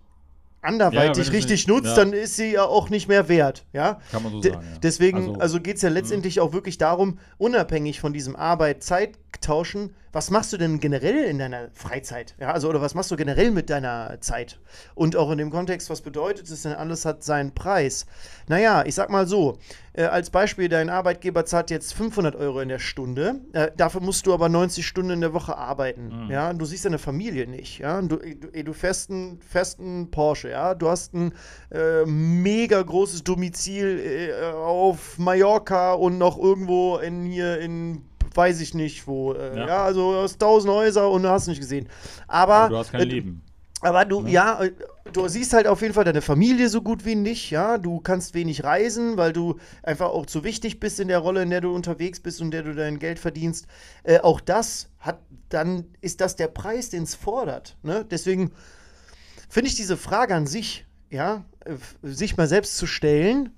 anderweitig 0.62 1.28
du 1.28 1.32
richtig 1.34 1.52
nicht- 1.52 1.68
nutzt, 1.68 1.86
ja. 1.88 1.96
dann 1.96 2.14
ist 2.14 2.36
sie 2.36 2.52
ja 2.54 2.64
auch 2.66 2.90
nicht 2.90 3.08
mehr 3.08 3.30
wert, 3.30 3.66
ja? 3.74 4.00
kann 4.12 4.24
man 4.24 4.32
so 4.34 4.42
De 4.42 4.52
sagen. 4.54 4.66
Ja. 4.74 4.80
Deswegen, 4.80 5.18
Also- 5.18 5.34
also, 5.36 5.60
geht 5.62 5.78
es 5.78 5.82
ja 5.82 5.90
letztendlich 5.90 6.40
auch 6.40 6.52
wirklich 6.52 6.78
darum, 6.78 7.20
unabhängig 7.38 8.00
von 8.02 8.12
diesem 8.12 8.36
Arbeit-Zeit 8.36 9.12
tauschen, 9.40 9.94
was 10.18 10.32
machst 10.32 10.52
du 10.52 10.58
denn 10.58 10.80
generell 10.80 11.26
in 11.26 11.38
deiner 11.38 11.70
Freizeit? 11.76 12.34
Ja, 12.40 12.52
also, 12.52 12.68
oder 12.70 12.82
was 12.82 12.96
machst 12.96 13.12
du 13.12 13.16
generell 13.16 13.52
mit 13.52 13.70
deiner 13.70 14.18
Zeit? 14.20 14.60
Und 14.96 15.16
auch 15.16 15.30
in 15.30 15.38
dem 15.38 15.52
Kontext, 15.52 15.92
was 15.92 16.02
bedeutet 16.02 16.50
es 16.50 16.64
denn, 16.64 16.74
alles 16.74 17.06
hat 17.06 17.24
seinen 17.24 17.54
Preis? 17.54 18.08
Naja, 18.48 18.84
ich 18.84 18.96
sag 18.96 19.12
mal 19.12 19.28
so, 19.28 19.60
äh, 19.94 20.06
als 20.06 20.32
Beispiel, 20.32 20.70
dein 20.70 20.90
Arbeitgeber 20.90 21.46
zahlt 21.46 21.70
jetzt 21.70 21.94
500 21.94 22.36
Euro 22.36 22.62
in 22.62 22.70
der 22.70 22.80
Stunde, 22.80 23.42
äh, 23.54 23.70
dafür 23.78 24.02
musst 24.02 24.26
du 24.26 24.34
aber 24.34 24.50
90 24.50 24.88
Stunden 24.88 25.12
in 25.12 25.22
der 25.22 25.36
Woche 25.36 25.56
arbeiten, 25.56 26.26
Mhm. 26.26 26.32
ja, 26.32 26.52
du 26.52 26.66
siehst 26.66 26.86
deine 26.86 26.98
Familie 26.98 27.46
nicht, 27.46 27.78
ja, 27.78 28.02
du, 28.02 28.18
du, 28.18 28.64
du 28.64 28.74
fährst 28.74 29.12
einen 29.12 29.40
festen 29.42 30.10
Porsche, 30.10 30.50
ja, 30.50 30.74
du 30.74 30.90
hast 30.90 31.14
ein 31.14 31.32
äh, 31.70 32.06
mega 32.08 32.82
großes 32.82 33.24
Domizil 33.24 34.00
äh, 34.00 34.52
auf 34.56 35.20
Mallorca 35.20 35.94
und 35.94 36.18
noch 36.18 36.40
irgendwo 36.40 36.98
in 36.98 37.24
hier 37.24 37.60
in 37.60 38.02
weiß 38.38 38.62
ich 38.62 38.74
nicht 38.74 39.08
wo. 39.08 39.34
Äh, 39.34 39.58
ja. 39.58 39.68
Ja. 39.68 39.84
also 39.86 40.14
du 40.14 40.22
hast 40.22 40.40
tausend 40.40 40.72
Häuser 40.72 41.10
und 41.10 41.24
du 41.24 41.30
hast 41.30 41.48
nicht 41.48 41.60
gesehen. 41.60 41.90
Aber, 42.28 42.54
Aber 42.54 42.70
du 42.70 42.78
hast 42.78 42.92
kein 42.92 43.02
äh, 43.02 43.06
Leben. 43.06 43.42
aber 43.82 44.06
du, 44.06 44.26
ja, 44.28 44.64
äh, 44.64 44.72
du 45.12 45.28
siehst 45.28 45.54
halt 45.54 45.68
auf 45.68 45.82
jeden 45.82 45.94
Fall 45.94 46.06
deine 46.06 46.22
Familie 46.22 46.70
so 46.70 46.82
gut 46.82 47.06
wie 47.06 47.16
nicht, 47.16 47.50
ja. 47.52 47.78
Du 47.78 48.00
kannst 48.00 48.34
wenig 48.34 48.64
reisen, 48.64 49.18
weil 49.18 49.34
du 49.34 49.58
einfach 49.84 50.10
auch 50.10 50.26
zu 50.26 50.44
wichtig 50.44 50.80
bist 50.80 51.00
in 51.00 51.08
der 51.08 51.20
Rolle, 51.20 51.42
in 51.44 51.50
der 51.50 51.62
du 51.62 51.74
unterwegs 51.74 52.20
bist 52.20 52.40
und 52.40 52.48
in 52.48 52.52
der 52.52 52.64
du 52.64 52.76
dein 52.76 53.00
Geld 53.00 53.20
verdienst. 53.20 53.68
Äh, 54.04 54.20
auch 54.20 54.40
das 54.40 54.90
hat, 55.00 55.20
dann 55.50 55.86
ist 56.02 56.22
das 56.22 56.36
der 56.36 56.48
Preis, 56.48 56.90
den 56.90 57.04
es 57.04 57.16
fordert. 57.16 57.78
Ne? 57.84 58.06
Deswegen 58.10 58.52
finde 59.50 59.70
ich 59.70 59.76
diese 59.76 59.98
Frage 59.98 60.36
an 60.36 60.48
sich, 60.48 60.86
ja, 61.10 61.46
äh, 61.66 61.76
sich 62.04 62.38
mal 62.38 62.48
selbst 62.48 62.78
zu 62.78 62.86
stellen, 62.88 63.52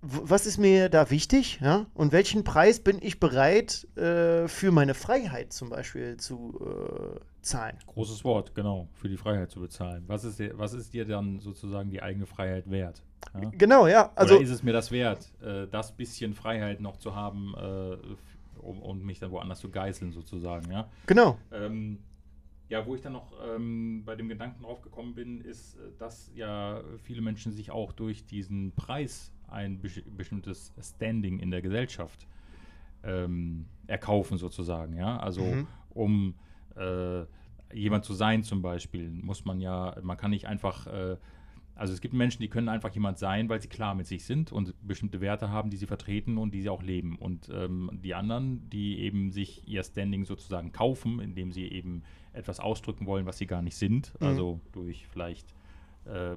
was 0.00 0.46
ist 0.46 0.58
mir 0.58 0.88
da 0.88 1.10
wichtig, 1.10 1.58
ja, 1.60 1.86
und 1.94 2.12
welchen 2.12 2.44
Preis 2.44 2.80
bin 2.80 2.98
ich 3.00 3.18
bereit 3.18 3.86
äh, 3.96 4.46
für 4.46 4.70
meine 4.70 4.94
Freiheit 4.94 5.52
zum 5.52 5.70
Beispiel 5.70 6.16
zu 6.16 6.58
äh, 6.60 7.20
zahlen. 7.42 7.76
Großes 7.86 8.24
Wort, 8.24 8.54
genau, 8.54 8.88
für 8.94 9.08
die 9.08 9.16
Freiheit 9.16 9.50
zu 9.50 9.60
bezahlen. 9.60 10.04
Was 10.06 10.24
ist, 10.24 10.38
dir, 10.38 10.56
was 10.56 10.72
ist 10.72 10.92
dir 10.92 11.04
dann 11.04 11.40
sozusagen 11.40 11.90
die 11.90 12.00
eigene 12.00 12.26
Freiheit 12.26 12.70
wert? 12.70 13.02
Ja? 13.34 13.50
Genau, 13.50 13.86
ja, 13.86 14.12
also 14.14 14.36
Oder 14.36 14.44
ist 14.44 14.50
es 14.50 14.62
mir 14.62 14.72
das 14.72 14.92
wert, 14.92 15.32
äh, 15.42 15.66
das 15.66 15.96
bisschen 15.96 16.34
Freiheit 16.34 16.80
noch 16.80 16.96
zu 16.96 17.16
haben, 17.16 17.54
äh, 17.56 17.96
um, 18.60 18.80
um 18.80 19.02
mich 19.04 19.18
dann 19.18 19.32
woanders 19.32 19.58
zu 19.58 19.70
geißeln, 19.70 20.12
sozusagen, 20.12 20.70
ja? 20.70 20.88
genau. 21.06 21.38
Ähm, 21.50 21.98
ja, 22.68 22.86
wo 22.86 22.94
ich 22.94 23.00
dann 23.00 23.14
noch 23.14 23.32
ähm, 23.44 24.02
bei 24.04 24.14
dem 24.14 24.28
Gedanken 24.28 24.62
drauf 24.62 24.82
gekommen 24.82 25.14
bin, 25.14 25.40
ist, 25.40 25.76
äh, 25.76 25.90
dass 25.98 26.30
ja 26.34 26.82
viele 27.02 27.20
Menschen 27.20 27.52
sich 27.52 27.72
auch 27.72 27.92
durch 27.92 28.26
diesen 28.26 28.72
Preis 28.76 29.32
ein 29.48 29.80
bestimmtes 30.16 30.72
Standing 30.80 31.38
in 31.40 31.50
der 31.50 31.62
Gesellschaft 31.62 32.26
ähm, 33.04 33.66
erkaufen, 33.86 34.38
sozusagen. 34.38 34.94
Ja, 34.96 35.18
also 35.18 35.44
Mhm. 35.44 35.66
um 35.90 36.34
äh, 36.76 37.24
jemand 37.74 38.04
zu 38.04 38.14
sein, 38.14 38.42
zum 38.42 38.62
Beispiel, 38.62 39.10
muss 39.10 39.44
man 39.44 39.60
ja, 39.60 39.96
man 40.02 40.16
kann 40.16 40.30
nicht 40.30 40.46
einfach. 40.46 40.86
Äh, 40.86 41.16
also 41.74 41.92
es 41.92 42.00
gibt 42.00 42.12
Menschen, 42.12 42.42
die 42.42 42.48
können 42.48 42.68
einfach 42.68 42.92
jemand 42.92 43.18
sein, 43.18 43.48
weil 43.48 43.62
sie 43.62 43.68
klar 43.68 43.94
mit 43.94 44.04
sich 44.08 44.24
sind 44.24 44.50
und 44.50 44.74
bestimmte 44.84 45.20
Werte 45.20 45.50
haben, 45.50 45.70
die 45.70 45.76
sie 45.76 45.86
vertreten 45.86 46.36
und 46.36 46.52
die 46.52 46.62
sie 46.62 46.70
auch 46.70 46.82
leben. 46.82 47.14
Und 47.14 47.48
ähm, 47.54 47.88
die 48.02 48.16
anderen, 48.16 48.68
die 48.68 48.98
eben 48.98 49.30
sich 49.30 49.68
ihr 49.68 49.84
Standing 49.84 50.24
sozusagen 50.24 50.72
kaufen, 50.72 51.20
indem 51.20 51.52
sie 51.52 51.68
eben 51.68 52.02
etwas 52.32 52.58
ausdrücken 52.58 53.06
wollen, 53.06 53.26
was 53.26 53.38
sie 53.38 53.46
gar 53.46 53.62
nicht 53.62 53.76
sind, 53.76 54.12
Mhm. 54.20 54.26
also 54.26 54.60
durch 54.72 55.06
vielleicht 55.06 55.54
äh, 56.04 56.34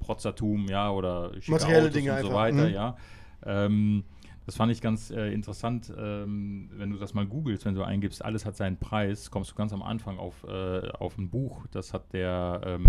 Protzertum, 0.00 0.66
ja, 0.68 0.90
oder 0.90 1.32
schicke 1.34 1.52
Materielle 1.52 1.82
Autos 1.82 1.94
Dinge 1.94 2.12
und 2.12 2.20
so 2.20 2.26
einfach, 2.26 2.38
weiter, 2.38 2.68
mhm. 2.68 2.74
ja. 2.74 2.96
Ähm, 3.44 4.04
das 4.44 4.56
fand 4.56 4.72
ich 4.72 4.80
ganz 4.80 5.10
äh, 5.10 5.32
interessant, 5.32 5.92
ähm, 5.96 6.68
wenn 6.72 6.90
du 6.90 6.98
das 6.98 7.14
mal 7.14 7.26
googelst, 7.26 7.64
wenn 7.64 7.74
du 7.74 7.84
eingibst, 7.84 8.24
alles 8.24 8.44
hat 8.44 8.56
seinen 8.56 8.76
Preis, 8.76 9.30
kommst 9.30 9.52
du 9.52 9.54
ganz 9.54 9.72
am 9.72 9.82
Anfang 9.82 10.18
auf, 10.18 10.44
äh, 10.44 10.88
auf 10.88 11.16
ein 11.16 11.30
Buch, 11.30 11.66
das 11.70 11.94
hat 11.94 12.12
der, 12.12 12.60
ähm, 12.64 12.88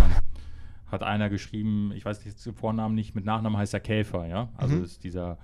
hat 0.87 1.03
einer 1.03 1.29
geschrieben, 1.29 1.91
ich 1.95 2.05
weiß 2.05 2.25
jetzt 2.25 2.45
den 2.45 2.55
Vornamen 2.55 2.95
nicht, 2.95 3.13
mit 3.13 3.25
Nachnamen 3.25 3.57
heißt 3.57 3.73
er 3.73 3.79
Käfer, 3.79 4.25
ja, 4.25 4.49
also 4.57 4.77
Mhm. 4.77 4.83
ist 4.83 5.03
dieser 5.03 5.37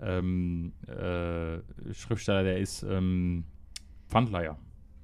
ähm, 0.00 0.72
äh, 0.86 1.58
Schriftsteller, 1.92 2.44
der 2.44 2.58
ist 2.58 2.82
ähm, 2.82 3.44
Pfandleier. 4.08 4.58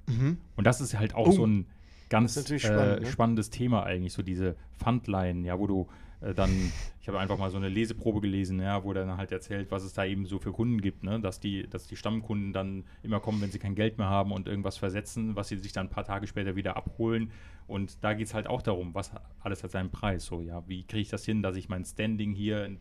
Mhm. 0.07 0.37
Und 0.55 0.63
das 0.65 0.81
ist 0.81 0.97
halt 0.97 1.13
auch 1.13 1.27
oh. 1.27 1.31
so 1.31 1.45
ein 1.45 1.67
ganz 2.09 2.33
spannend, 2.33 2.97
äh, 2.97 2.99
ne? 3.01 3.05
spannendes 3.05 3.49
Thema 3.49 3.83
eigentlich, 3.83 4.13
so 4.13 4.23
diese 4.23 4.55
Pfandleihen, 4.77 5.45
ja, 5.45 5.59
wo 5.59 5.67
du 5.67 5.87
äh, 6.21 6.33
dann, 6.33 6.71
ich 7.01 7.07
habe 7.07 7.19
einfach 7.19 7.37
mal 7.37 7.49
so 7.49 7.57
eine 7.57 7.69
Leseprobe 7.69 8.21
gelesen, 8.21 8.59
ja, 8.59 8.83
wo 8.83 8.93
dann 8.93 9.17
halt 9.17 9.31
erzählt, 9.31 9.71
was 9.71 9.83
es 9.83 9.93
da 9.93 10.05
eben 10.05 10.25
so 10.25 10.39
für 10.39 10.51
Kunden 10.51 10.81
gibt, 10.81 11.03
ne? 11.03 11.19
dass, 11.19 11.39
die, 11.39 11.67
dass 11.69 11.87
die 11.87 11.95
Stammkunden 11.95 12.51
dann 12.51 12.83
immer 13.03 13.19
kommen, 13.19 13.41
wenn 13.41 13.51
sie 13.51 13.59
kein 13.59 13.75
Geld 13.75 13.97
mehr 13.97 14.09
haben 14.09 14.31
und 14.31 14.47
irgendwas 14.47 14.77
versetzen, 14.77 15.35
was 15.35 15.47
sie 15.47 15.57
sich 15.57 15.71
dann 15.71 15.87
ein 15.87 15.89
paar 15.89 16.03
Tage 16.03 16.27
später 16.27 16.55
wieder 16.55 16.75
abholen. 16.75 17.31
Und 17.67 18.03
da 18.03 18.13
geht 18.13 18.27
es 18.27 18.33
halt 18.33 18.47
auch 18.47 18.61
darum, 18.61 18.95
was 18.95 19.11
alles 19.41 19.63
hat 19.63 19.71
seinen 19.71 19.91
Preis. 19.91 20.25
So, 20.25 20.41
ja, 20.41 20.67
wie 20.67 20.83
kriege 20.83 21.01
ich 21.01 21.09
das 21.09 21.23
hin, 21.23 21.41
dass 21.41 21.55
ich 21.55 21.69
mein 21.69 21.85
Standing 21.85 22.33
hier 22.33 22.77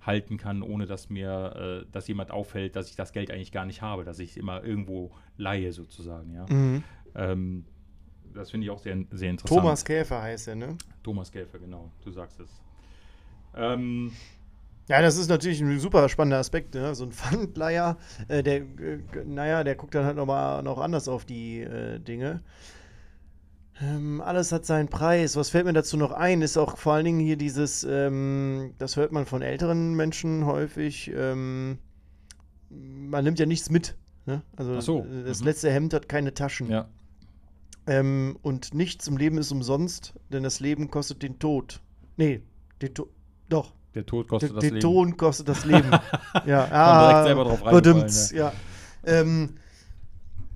halten 0.00 0.36
kann, 0.36 0.62
ohne 0.62 0.86
dass 0.86 1.10
mir, 1.10 1.84
äh, 1.84 1.92
dass 1.92 2.08
jemand 2.08 2.32
auffällt, 2.32 2.74
dass 2.74 2.90
ich 2.90 2.96
das 2.96 3.12
Geld 3.12 3.30
eigentlich 3.30 3.52
gar 3.52 3.64
nicht 3.64 3.82
habe, 3.82 4.04
dass 4.04 4.18
ich 4.18 4.30
es 4.30 4.36
immer 4.36 4.64
irgendwo 4.64 5.12
leihe 5.36 5.72
sozusagen, 5.72 6.34
ja. 6.34 6.46
Mhm. 6.48 6.82
Ähm, 7.14 7.64
das 8.34 8.50
finde 8.50 8.66
ich 8.66 8.70
auch 8.70 8.78
sehr, 8.78 8.96
sehr 9.12 9.30
interessant. 9.30 9.60
Thomas 9.60 9.84
Käfer 9.84 10.22
heißt 10.22 10.48
er, 10.48 10.54
ne? 10.56 10.76
Thomas 11.02 11.30
Käfer, 11.30 11.58
genau, 11.58 11.90
du 12.04 12.10
sagst 12.10 12.40
es. 12.40 12.50
Ähm, 13.54 14.12
ja, 14.88 15.00
das 15.00 15.16
ist 15.16 15.28
natürlich 15.28 15.60
ein 15.60 15.78
super 15.78 16.08
spannender 16.08 16.38
Aspekt. 16.38 16.74
Ne? 16.74 16.94
So 16.94 17.04
ein 17.04 17.12
Pfandleier, 17.12 17.96
äh, 18.28 18.42
der, 18.42 18.56
äh, 18.56 18.98
naja, 19.24 19.64
der 19.64 19.74
guckt 19.74 19.94
dann 19.94 20.04
halt 20.04 20.16
nochmal 20.16 20.62
noch 20.62 20.78
anders 20.78 21.08
auf 21.08 21.24
die 21.24 21.60
äh, 21.60 21.98
Dinge. 21.98 22.42
Ähm, 23.80 24.20
alles 24.20 24.52
hat 24.52 24.66
seinen 24.66 24.88
Preis. 24.88 25.36
Was 25.36 25.50
fällt 25.50 25.64
mir 25.64 25.72
dazu 25.72 25.96
noch 25.96 26.12
ein? 26.12 26.42
Ist 26.42 26.56
auch 26.56 26.76
vor 26.76 26.94
allen 26.94 27.04
Dingen 27.04 27.20
hier 27.20 27.36
dieses, 27.36 27.84
ähm, 27.84 28.74
das 28.78 28.96
hört 28.96 29.12
man 29.12 29.26
von 29.26 29.42
älteren 29.42 29.94
Menschen 29.94 30.46
häufig, 30.46 31.10
ähm, 31.14 31.78
man 32.70 33.24
nimmt 33.24 33.38
ja 33.38 33.46
nichts 33.46 33.70
mit. 33.70 33.96
Ne? 34.26 34.42
Also 34.56 34.80
so. 34.80 35.06
das 35.24 35.40
mhm. 35.40 35.46
letzte 35.46 35.70
Hemd 35.70 35.94
hat 35.94 36.08
keine 36.08 36.32
Taschen. 36.34 36.70
Ja. 36.70 36.88
Ähm, 37.86 38.38
und 38.42 38.74
nichts 38.74 39.08
im 39.08 39.16
Leben 39.16 39.38
ist 39.38 39.50
umsonst, 39.50 40.14
denn 40.30 40.42
das 40.42 40.60
Leben 40.60 40.90
kostet 40.90 41.22
den 41.22 41.38
Tod. 41.38 41.80
Nee, 42.16 42.42
den 42.80 42.94
Tod. 42.94 43.08
Doch. 43.48 43.72
Der 43.94 44.06
Tod 44.06 44.28
kostet 44.28 44.50
der, 44.50 44.54
das 44.54 44.64
Leben. 44.64 44.74
Der 44.74 44.80
Ton 44.80 45.16
kostet 45.16 45.48
das 45.48 45.64
Leben. 45.64 45.90
ja, 46.46 46.68
ah, 46.70 47.08
direkt 47.08 47.26
selber 47.26 47.44
drauf 47.44 47.64
reingefallen. 47.64 48.08
Ja. 48.32 48.36
Ja. 48.36 48.52
Ähm, 49.04 49.56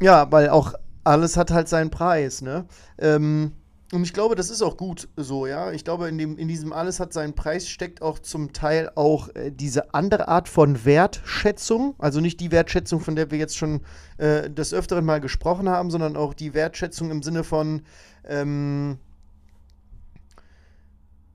ja, 0.01 0.31
weil 0.31 0.49
auch 0.51 0.75
alles 1.05 1.37
hat 1.37 1.51
halt 1.51 1.69
seinen 1.69 1.91
Preis, 1.91 2.43
ne? 2.43 2.67
Ähm, 2.99 3.53
und 3.93 4.03
ich 4.03 4.13
glaube, 4.13 4.35
das 4.35 4.51
ist 4.51 4.63
auch 4.63 4.77
gut 4.77 5.09
so, 5.17 5.47
ja. 5.47 5.71
Ich 5.71 5.85
glaube, 5.85 6.09
in, 6.09 6.19
dem, 6.19 6.37
in 6.39 6.49
diesem 6.49 6.73
alles 6.73 6.99
hat 6.99 7.13
seinen 7.13 7.35
Preis 7.35 7.69
steckt 7.69 8.03
auch 8.03 8.19
zum 8.19 8.53
Teil 8.53 8.91
auch 8.97 9.29
äh, 9.37 9.53
diese 9.53 9.95
andere 9.95 10.27
Art 10.27 10.49
von 10.49 10.85
Wertschätzung. 10.85 11.95
Also 11.99 12.21
nicht 12.21 12.41
die 12.41 12.51
Wertschätzung, 12.51 13.01
von 13.01 13.15
der 13.15 13.31
wir 13.31 13.39
jetzt 13.39 13.57
schon 13.57 13.83
äh, 14.19 14.51
des 14.51 14.75
Öfteren 14.75 15.05
mal 15.05 15.21
gesprochen 15.21 15.69
haben, 15.69 15.91
sondern 15.91 16.17
auch 16.17 16.35
die 16.35 16.53
Wertschätzung 16.53 17.13
im 17.13 17.23
Sinne 17.23 17.45
von 17.45 17.83
ähm, 18.25 18.99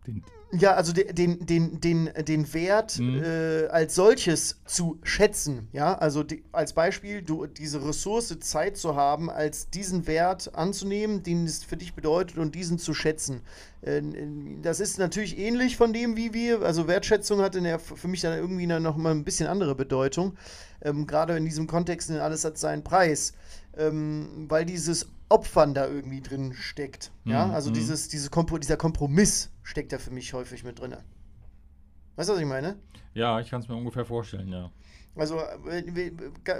den, 0.05 0.21
ja, 0.53 0.73
also 0.73 0.91
den, 0.91 1.45
den, 1.45 1.79
den, 1.79 2.09
den 2.25 2.53
Wert 2.53 2.99
mhm. 2.99 3.23
äh, 3.23 3.67
als 3.67 3.95
solches 3.95 4.59
zu 4.65 4.99
schätzen. 5.03 5.69
Ja, 5.71 5.97
also 5.97 6.23
die, 6.23 6.43
als 6.51 6.73
Beispiel, 6.73 7.21
du 7.21 7.45
diese 7.45 7.85
Ressource 7.85 8.37
Zeit 8.39 8.77
zu 8.77 8.95
haben, 8.95 9.29
als 9.29 9.69
diesen 9.69 10.07
Wert 10.07 10.53
anzunehmen, 10.55 11.23
den 11.23 11.45
es 11.45 11.63
für 11.63 11.77
dich 11.77 11.93
bedeutet 11.93 12.37
und 12.37 12.53
diesen 12.53 12.79
zu 12.79 12.93
schätzen. 12.93 13.41
Äh, 13.81 14.01
das 14.61 14.79
ist 14.79 14.99
natürlich 14.99 15.37
ähnlich 15.37 15.77
von 15.77 15.93
dem, 15.93 16.17
wie 16.17 16.33
wir, 16.33 16.61
also 16.63 16.87
Wertschätzung 16.87 17.41
hat 17.41 17.55
in 17.55 17.63
der, 17.63 17.79
für 17.79 18.07
mich 18.07 18.21
dann 18.21 18.37
irgendwie 18.37 18.67
noch 18.67 18.97
mal 18.97 19.11
ein 19.11 19.23
bisschen 19.23 19.47
andere 19.47 19.75
Bedeutung. 19.75 20.37
Ähm, 20.81 21.07
Gerade 21.07 21.37
in 21.37 21.45
diesem 21.45 21.67
Kontext, 21.67 22.09
denn 22.09 22.17
alles 22.17 22.43
hat 22.43 22.57
seinen 22.57 22.83
Preis. 22.83 23.33
Ähm, 23.77 24.47
weil 24.49 24.65
dieses 24.65 25.07
Opfern 25.31 25.73
da 25.73 25.87
irgendwie 25.87 26.21
drin 26.21 26.53
steckt. 26.53 27.11
Ja, 27.25 27.47
mhm. 27.47 27.53
also 27.53 27.69
mhm. 27.69 27.75
dieses, 27.75 28.07
dieses 28.09 28.29
Kompro 28.31 28.57
dieser 28.57 28.77
Kompromiss 28.77 29.51
steckt 29.63 29.91
da 29.93 29.97
für 29.97 30.11
mich 30.11 30.33
häufig 30.33 30.63
mit 30.63 30.79
drin. 30.79 30.95
Weißt 32.15 32.29
du, 32.29 32.33
was 32.33 32.39
ich 32.41 32.47
meine? 32.47 32.77
Ja, 33.13 33.39
ich 33.39 33.49
kann 33.49 33.61
es 33.61 33.67
mir 33.67 33.75
ungefähr 33.75 34.05
vorstellen, 34.05 34.49
ja. 34.49 34.71
Also 35.13 35.39
äh, 35.69 36.11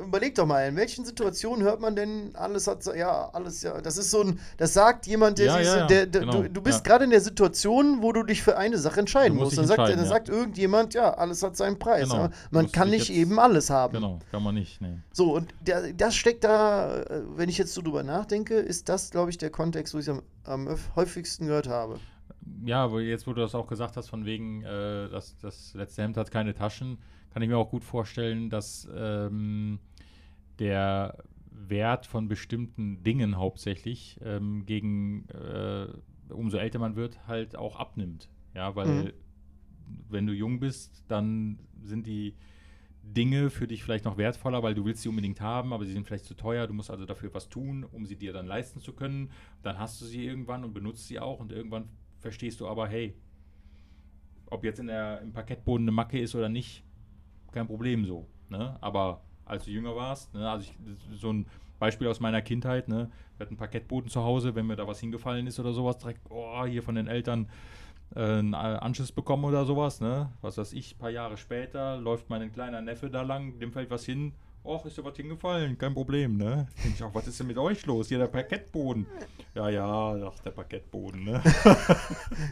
überleg 0.03 0.35
doch 0.35 0.45
mal, 0.45 0.67
in 0.67 0.75
welchen 0.75 1.05
Situationen 1.05 1.63
hört 1.63 1.79
man 1.79 1.95
denn 1.95 2.35
alles 2.35 2.67
hat 2.67 2.85
ja 2.85 3.29
alles 3.31 3.63
ja, 3.63 3.79
das 3.79 3.97
ist 3.97 4.11
so 4.11 4.23
ein 4.23 4.39
das 4.57 4.73
sagt 4.73 5.07
jemand, 5.07 5.39
der, 5.39 5.45
ja, 5.45 5.59
ja, 5.59 5.77
ja, 5.77 5.87
der, 5.87 6.05
der 6.05 6.21
genau, 6.21 6.41
du, 6.43 6.49
du, 6.49 6.61
bist 6.61 6.83
gerade 6.83 7.05
in 7.05 7.11
der 7.11 7.21
Situation, 7.21 8.01
wo 8.01 8.11
du 8.11 8.23
dich 8.23 8.43
für 8.43 8.57
eine 8.57 8.77
Sache 8.77 8.99
entscheiden 8.99 9.37
musst. 9.37 9.57
Dann 9.57 9.67
sagt, 9.67 9.79
dann 9.79 10.05
sagt 10.05 10.27
irgendjemand, 10.27 10.93
ja, 10.93 11.13
alles 11.13 11.43
hat 11.43 11.55
seinen 11.55 11.79
Preis. 11.79 12.09
Genau. 12.09 12.27
man 12.51 12.69
kann 12.71 12.89
nicht 12.89 13.09
eben 13.09 13.39
alles 13.39 13.69
haben. 13.69 13.93
Genau, 13.93 14.19
kann 14.31 14.43
man 14.43 14.55
nicht. 14.55 14.81
Nee. 14.81 14.97
So 15.13 15.33
und 15.33 15.53
der, 15.61 15.93
das 15.93 16.15
steckt 16.15 16.43
da, 16.43 17.03
äh, 17.03 17.21
wenn 17.35 17.47
ich 17.47 17.57
jetzt 17.57 17.73
so 17.73 17.81
drüber 17.81 18.03
nachdenke, 18.03 18.55
ist 18.55 18.89
das, 18.89 19.11
glaube 19.11 19.29
ich, 19.29 19.37
der 19.37 19.49
Kontext, 19.49 19.93
wo 19.93 19.99
ich 19.99 20.09
am, 20.09 20.23
am 20.43 20.67
häufigsten 20.97 21.47
gehört 21.47 21.69
habe 21.69 21.99
ja, 22.65 22.99
jetzt, 22.99 23.27
wo 23.27 23.33
du 23.33 23.41
das 23.41 23.55
auch 23.55 23.67
gesagt 23.67 23.97
hast, 23.97 24.09
von 24.09 24.25
wegen, 24.25 24.63
äh, 24.63 25.09
das, 25.09 25.37
das 25.37 25.73
letzte 25.73 26.03
Hemd 26.03 26.17
hat 26.17 26.31
keine 26.31 26.53
Taschen, 26.53 26.97
kann 27.31 27.41
ich 27.41 27.49
mir 27.49 27.57
auch 27.57 27.69
gut 27.69 27.83
vorstellen, 27.83 28.49
dass 28.49 28.89
ähm, 28.93 29.79
der 30.59 31.23
Wert 31.49 32.05
von 32.05 32.27
bestimmten 32.27 33.03
Dingen 33.03 33.37
hauptsächlich 33.37 34.19
ähm, 34.23 34.65
gegen, 34.65 35.27
äh, 35.29 35.87
umso 36.29 36.57
älter 36.57 36.79
man 36.79 36.95
wird, 36.95 37.27
halt 37.27 37.55
auch 37.55 37.77
abnimmt. 37.77 38.29
Ja, 38.53 38.75
weil 38.75 38.87
mhm. 38.87 39.11
wenn 40.09 40.27
du 40.27 40.33
jung 40.33 40.59
bist, 40.59 41.03
dann 41.07 41.59
sind 41.83 42.07
die 42.07 42.35
Dinge 43.03 43.49
für 43.49 43.67
dich 43.67 43.83
vielleicht 43.83 44.05
noch 44.05 44.17
wertvoller, 44.17 44.61
weil 44.61 44.75
du 44.75 44.85
willst 44.85 45.01
sie 45.01 45.09
unbedingt 45.09 45.41
haben, 45.41 45.73
aber 45.73 45.85
sie 45.85 45.93
sind 45.93 46.05
vielleicht 46.05 46.25
zu 46.25 46.35
teuer. 46.35 46.67
Du 46.67 46.73
musst 46.73 46.91
also 46.91 47.05
dafür 47.05 47.33
was 47.33 47.49
tun, 47.49 47.83
um 47.83 48.05
sie 48.05 48.15
dir 48.15 48.33
dann 48.33 48.45
leisten 48.45 48.79
zu 48.79 48.93
können. 48.93 49.31
Dann 49.63 49.79
hast 49.79 49.99
du 50.01 50.05
sie 50.05 50.25
irgendwann 50.25 50.63
und 50.63 50.73
benutzt 50.73 51.07
sie 51.07 51.19
auch 51.19 51.39
und 51.39 51.51
irgendwann 51.51 51.89
verstehst 52.21 52.61
du 52.61 52.67
aber, 52.67 52.87
hey, 52.87 53.13
ob 54.49 54.63
jetzt 54.63 54.79
in 54.79 54.87
der, 54.87 55.21
im 55.21 55.33
Parkettboden 55.33 55.85
eine 55.85 55.91
Macke 55.91 56.19
ist 56.19 56.35
oder 56.35 56.49
nicht, 56.49 56.83
kein 57.51 57.67
Problem 57.67 58.05
so. 58.05 58.27
Ne? 58.49 58.77
Aber 58.81 59.21
als 59.45 59.65
du 59.65 59.71
jünger 59.71 59.95
warst, 59.95 60.33
ne? 60.33 60.49
also 60.49 60.69
ich, 60.69 60.75
so 61.19 61.31
ein 61.33 61.45
Beispiel 61.79 62.07
aus 62.07 62.19
meiner 62.19 62.41
Kindheit, 62.41 62.87
ne? 62.87 63.09
wir 63.37 63.45
hatten 63.45 63.57
Parkettboden 63.57 64.09
zu 64.09 64.23
Hause, 64.23 64.55
wenn 64.55 64.67
mir 64.67 64.75
da 64.75 64.87
was 64.87 64.99
hingefallen 64.99 65.47
ist 65.47 65.59
oder 65.59 65.73
sowas, 65.73 65.97
direkt, 65.97 66.21
oh, 66.29 66.65
hier 66.65 66.83
von 66.83 66.95
den 66.95 67.07
Eltern 67.07 67.49
äh, 68.15 68.19
einen 68.19 68.53
Anschiss 68.53 69.11
bekommen 69.11 69.45
oder 69.45 69.65
sowas, 69.65 70.01
ne? 70.01 70.31
Was 70.41 70.57
weiß 70.57 70.73
ich, 70.73 70.95
ein 70.95 70.99
paar 70.99 71.09
Jahre 71.09 71.37
später 71.37 71.97
läuft 71.97 72.29
mein 72.29 72.51
kleiner 72.51 72.81
Neffe 72.81 73.09
da 73.09 73.21
lang, 73.21 73.57
dem 73.59 73.71
fällt 73.71 73.89
was 73.89 74.05
hin, 74.05 74.33
Och, 74.63 74.85
ist 74.85 74.95
dir 74.95 75.03
was 75.03 75.15
hingefallen? 75.17 75.75
Kein 75.75 75.93
Problem, 75.93 76.37
ne? 76.37 76.67
Denke 76.83 76.95
ich 76.95 77.03
auch, 77.03 77.13
was 77.15 77.27
ist 77.27 77.39
denn 77.39 77.47
mit 77.47 77.57
euch 77.57 77.83
los? 77.87 78.09
Hier 78.09 78.19
der 78.19 78.27
Parkettboden. 78.27 79.07
Ja, 79.55 79.69
ja, 79.69 80.13
ach, 80.27 80.39
der 80.39 80.51
Parkettboden, 80.51 81.23
ne? 81.23 81.41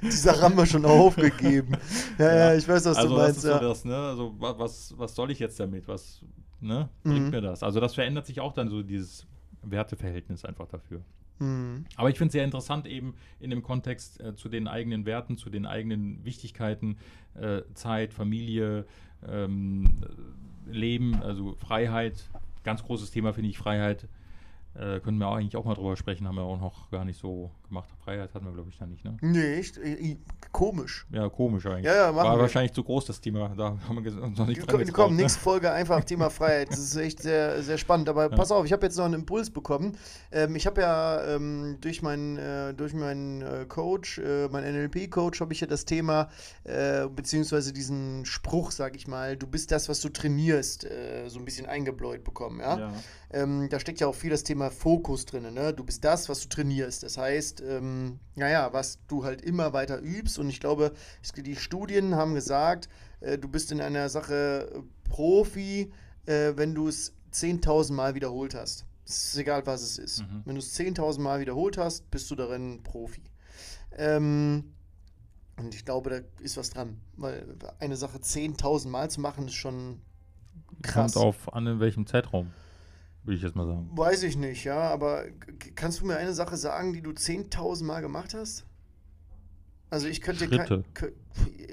Die 0.01 0.11
Sache 0.11 0.41
haben 0.41 0.57
wir 0.57 0.65
schon 0.65 0.85
aufgegeben. 0.85 1.77
Ja, 2.17 2.25
ja, 2.25 2.35
ja 2.35 2.55
ich 2.55 2.67
weiß, 2.67 2.85
was 2.85 2.97
also 2.97 3.09
du 3.09 3.15
meinst. 3.15 3.37
Das 3.37 3.43
ist 3.43 3.49
ja. 3.49 3.59
so 3.59 3.67
das, 3.69 3.85
ne? 3.85 3.95
Also, 3.95 4.35
was, 4.39 4.97
was 4.97 5.13
soll 5.13 5.29
ich 5.29 5.37
jetzt 5.37 5.59
damit? 5.59 5.87
Was, 5.87 6.21
ne? 6.59 6.89
Bringt 7.03 7.25
mhm. 7.25 7.29
mir 7.29 7.41
das? 7.41 7.61
Also, 7.61 7.79
das 7.79 7.93
verändert 7.93 8.25
sich 8.25 8.39
auch 8.39 8.53
dann 8.53 8.69
so 8.69 8.81
dieses 8.81 9.27
Werteverhältnis 9.61 10.45
einfach 10.45 10.67
dafür. 10.67 11.01
Mhm. 11.37 11.85
Aber 11.95 12.09
ich 12.09 12.17
finde 12.17 12.29
es 12.29 12.33
sehr 12.33 12.43
interessant, 12.43 12.87
eben 12.87 13.13
in 13.39 13.51
dem 13.51 13.61
Kontext 13.61 14.19
äh, 14.19 14.35
zu 14.35 14.49
den 14.49 14.67
eigenen 14.67 15.05
Werten, 15.05 15.37
zu 15.37 15.51
den 15.51 15.67
eigenen 15.67 16.25
Wichtigkeiten, 16.25 16.97
äh, 17.35 17.61
Zeit, 17.75 18.13
Familie, 18.13 18.85
ähm, 19.27 20.01
Leben, 20.71 21.21
also 21.21 21.55
Freiheit, 21.59 22.13
ganz 22.63 22.83
großes 22.83 23.11
Thema 23.11 23.33
finde 23.33 23.49
ich 23.49 23.57
Freiheit. 23.57 24.07
Äh, 24.75 24.99
können 24.99 25.17
wir 25.17 25.27
eigentlich 25.29 25.57
auch 25.57 25.65
mal 25.65 25.73
drüber 25.73 25.97
sprechen, 25.97 26.27
haben 26.27 26.35
wir 26.35 26.43
auch 26.43 26.59
noch 26.59 26.91
gar 26.91 27.03
nicht 27.03 27.19
so 27.19 27.49
gemacht. 27.67 27.89
Freiheit 28.03 28.33
hatten 28.33 28.45
wir, 28.45 28.53
glaube 28.53 28.69
ich, 28.69 28.77
da 28.77 28.85
nicht, 28.85 29.03
ne? 29.03 29.17
Nee, 29.21 29.63
komisch. 30.51 31.07
Ja, 31.11 31.27
komisch 31.27 31.65
eigentlich. 31.65 31.85
Ja, 31.85 31.95
ja, 31.95 32.15
War 32.15 32.35
wir. 32.35 32.41
wahrscheinlich 32.41 32.73
zu 32.73 32.83
groß, 32.83 33.05
das 33.05 33.19
Thema. 33.19 33.49
Da 33.57 33.77
haben 33.87 34.03
wir 34.03 34.23
uns 34.23 34.37
noch 34.37 34.47
nicht 34.47 34.61
dran 34.61 34.83
Komm, 34.85 34.93
komm 34.93 35.15
ne? 35.15 35.23
nächste 35.23 35.39
Folge 35.39 35.71
einfach 35.71 36.03
Thema 36.03 36.29
Freiheit. 36.29 36.69
Das 36.69 36.79
ist 36.79 36.95
echt 36.95 37.21
sehr, 37.21 37.63
sehr 37.63 37.77
spannend. 37.77 38.09
Aber 38.09 38.29
ja. 38.29 38.35
pass 38.35 38.51
auf, 38.51 38.65
ich 38.65 38.71
habe 38.71 38.85
jetzt 38.85 38.97
noch 38.97 39.05
einen 39.05 39.15
Impuls 39.15 39.49
bekommen. 39.49 39.97
Ähm, 40.31 40.55
ich 40.55 40.65
habe 40.67 40.81
ja 40.81 41.35
ähm, 41.35 41.77
durch 41.81 42.01
meinen, 42.01 42.37
äh, 42.37 42.73
durch 42.73 42.93
meinen 42.93 43.41
äh, 43.41 43.65
Coach, 43.67 44.19
äh, 44.19 44.47
meinen 44.49 44.75
NLP-Coach, 44.75 45.41
habe 45.41 45.53
ich 45.53 45.61
ja 45.61 45.67
das 45.67 45.85
Thema, 45.85 46.29
äh, 46.63 47.07
beziehungsweise 47.07 47.73
diesen 47.73 48.25
Spruch, 48.25 48.71
sag 48.71 48.95
ich 48.95 49.07
mal, 49.07 49.35
du 49.35 49.47
bist 49.47 49.71
das, 49.71 49.89
was 49.89 49.99
du 50.01 50.09
trainierst, 50.09 50.85
äh, 50.85 51.27
so 51.27 51.39
ein 51.39 51.45
bisschen 51.45 51.65
eingebläut 51.65 52.23
bekommen, 52.23 52.59
ja. 52.59 52.77
ja. 52.77 52.93
Ähm, 53.31 53.67
da 53.69 53.79
steckt 53.79 53.99
ja 53.99 54.07
auch 54.07 54.15
viel 54.15 54.31
das 54.31 54.43
Thema 54.43 54.58
Fokus 54.69 55.25
drin. 55.25 55.53
Ne? 55.53 55.73
Du 55.73 55.83
bist 55.83 56.03
das, 56.03 56.29
was 56.29 56.41
du 56.41 56.49
trainierst. 56.49 57.03
Das 57.03 57.17
heißt, 57.17 57.61
ähm, 57.61 58.19
naja, 58.35 58.73
was 58.73 58.99
du 59.07 59.23
halt 59.23 59.41
immer 59.41 59.73
weiter 59.73 59.99
übst. 60.01 60.37
Und 60.37 60.49
ich 60.49 60.59
glaube, 60.59 60.93
die 61.37 61.55
Studien 61.55 62.15
haben 62.15 62.35
gesagt, 62.35 62.89
äh, 63.21 63.37
du 63.37 63.47
bist 63.47 63.71
in 63.71 63.81
einer 63.81 64.09
Sache 64.09 64.83
Profi, 65.05 65.91
äh, 66.25 66.53
wenn 66.55 66.75
du 66.75 66.87
es 66.87 67.13
10.000 67.33 67.93
Mal 67.93 68.15
wiederholt 68.15 68.55
hast. 68.55 68.85
Es 69.05 69.33
ist 69.33 69.37
egal, 69.37 69.65
was 69.65 69.81
es 69.81 69.97
ist. 69.97 70.21
Mhm. 70.21 70.41
Wenn 70.45 70.55
du 70.55 70.59
es 70.59 70.77
10.000 70.77 71.19
Mal 71.19 71.39
wiederholt 71.39 71.77
hast, 71.77 72.11
bist 72.11 72.29
du 72.29 72.35
darin 72.35 72.83
Profi. 72.83 73.23
Ähm, 73.97 74.73
und 75.57 75.75
ich 75.75 75.83
glaube, 75.83 76.09
da 76.09 76.43
ist 76.43 76.57
was 76.57 76.69
dran. 76.69 77.01
Weil 77.17 77.55
eine 77.79 77.97
Sache 77.97 78.19
10.000 78.19 78.87
Mal 78.87 79.09
zu 79.09 79.21
machen, 79.21 79.47
ist 79.47 79.55
schon 79.55 80.01
krass. 80.81 81.13
Kommt 81.13 81.25
auf 81.25 81.53
an, 81.53 81.67
in 81.67 81.79
welchem 81.79 82.05
Zeitraum, 82.05 82.51
würde 83.29 83.37
ich 83.37 83.43
jetzt 83.43 83.55
mal 83.55 83.67
sagen. 83.67 83.89
Weiß 83.93 84.23
ich 84.23 84.35
nicht, 84.37 84.63
ja, 84.63 84.79
aber 84.79 85.25
kannst 85.75 86.01
du 86.01 86.05
mir 86.07 86.17
eine 86.17 86.33
Sache 86.33 86.57
sagen, 86.57 86.93
die 86.93 87.01
du 87.01 87.11
10.000 87.11 87.83
Mal 87.85 88.01
gemacht 88.01 88.33
hast? 88.33 88.65
Also 89.91 90.07
ich 90.07 90.21
könnte 90.21 90.47
kein- 90.47 90.67
Schritte. 90.67 90.83
kö- 90.95 91.11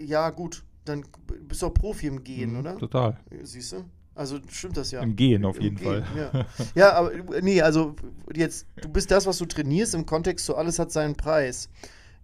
Ja, 0.01 0.31
gut, 0.31 0.65
dann 0.85 1.05
bist 1.49 1.63
du 1.63 1.67
auch 1.67 1.75
Profi 1.75 2.07
im 2.07 2.23
Gehen, 2.25 2.53
Mhm, 2.53 2.59
oder? 2.61 2.79
Total. 2.79 3.19
Siehst 3.43 3.73
du? 3.73 3.85
Also 4.15 4.39
stimmt 4.49 4.77
das 4.77 4.91
ja. 4.93 5.01
Im 5.03 5.17
Gehen 5.17 5.45
auf 5.45 5.57
Im 5.57 5.63
jeden 5.63 5.77
Gehen, 5.77 6.05
Fall. 6.05 6.07
Ja. 6.35 6.47
ja, 6.75 6.93
aber 6.93 7.11
nee, 7.43 7.61
also 7.61 7.97
jetzt, 8.35 8.67
du 8.81 8.89
bist 8.89 9.11
das, 9.11 9.27
was 9.27 9.39
du 9.39 9.45
trainierst, 9.47 9.95
im 9.95 10.07
Kontext 10.07 10.47
so 10.47 10.55
alles 10.57 10.79
hat 10.79 10.91
seinen 10.93 11.17
Preis. 11.17 11.69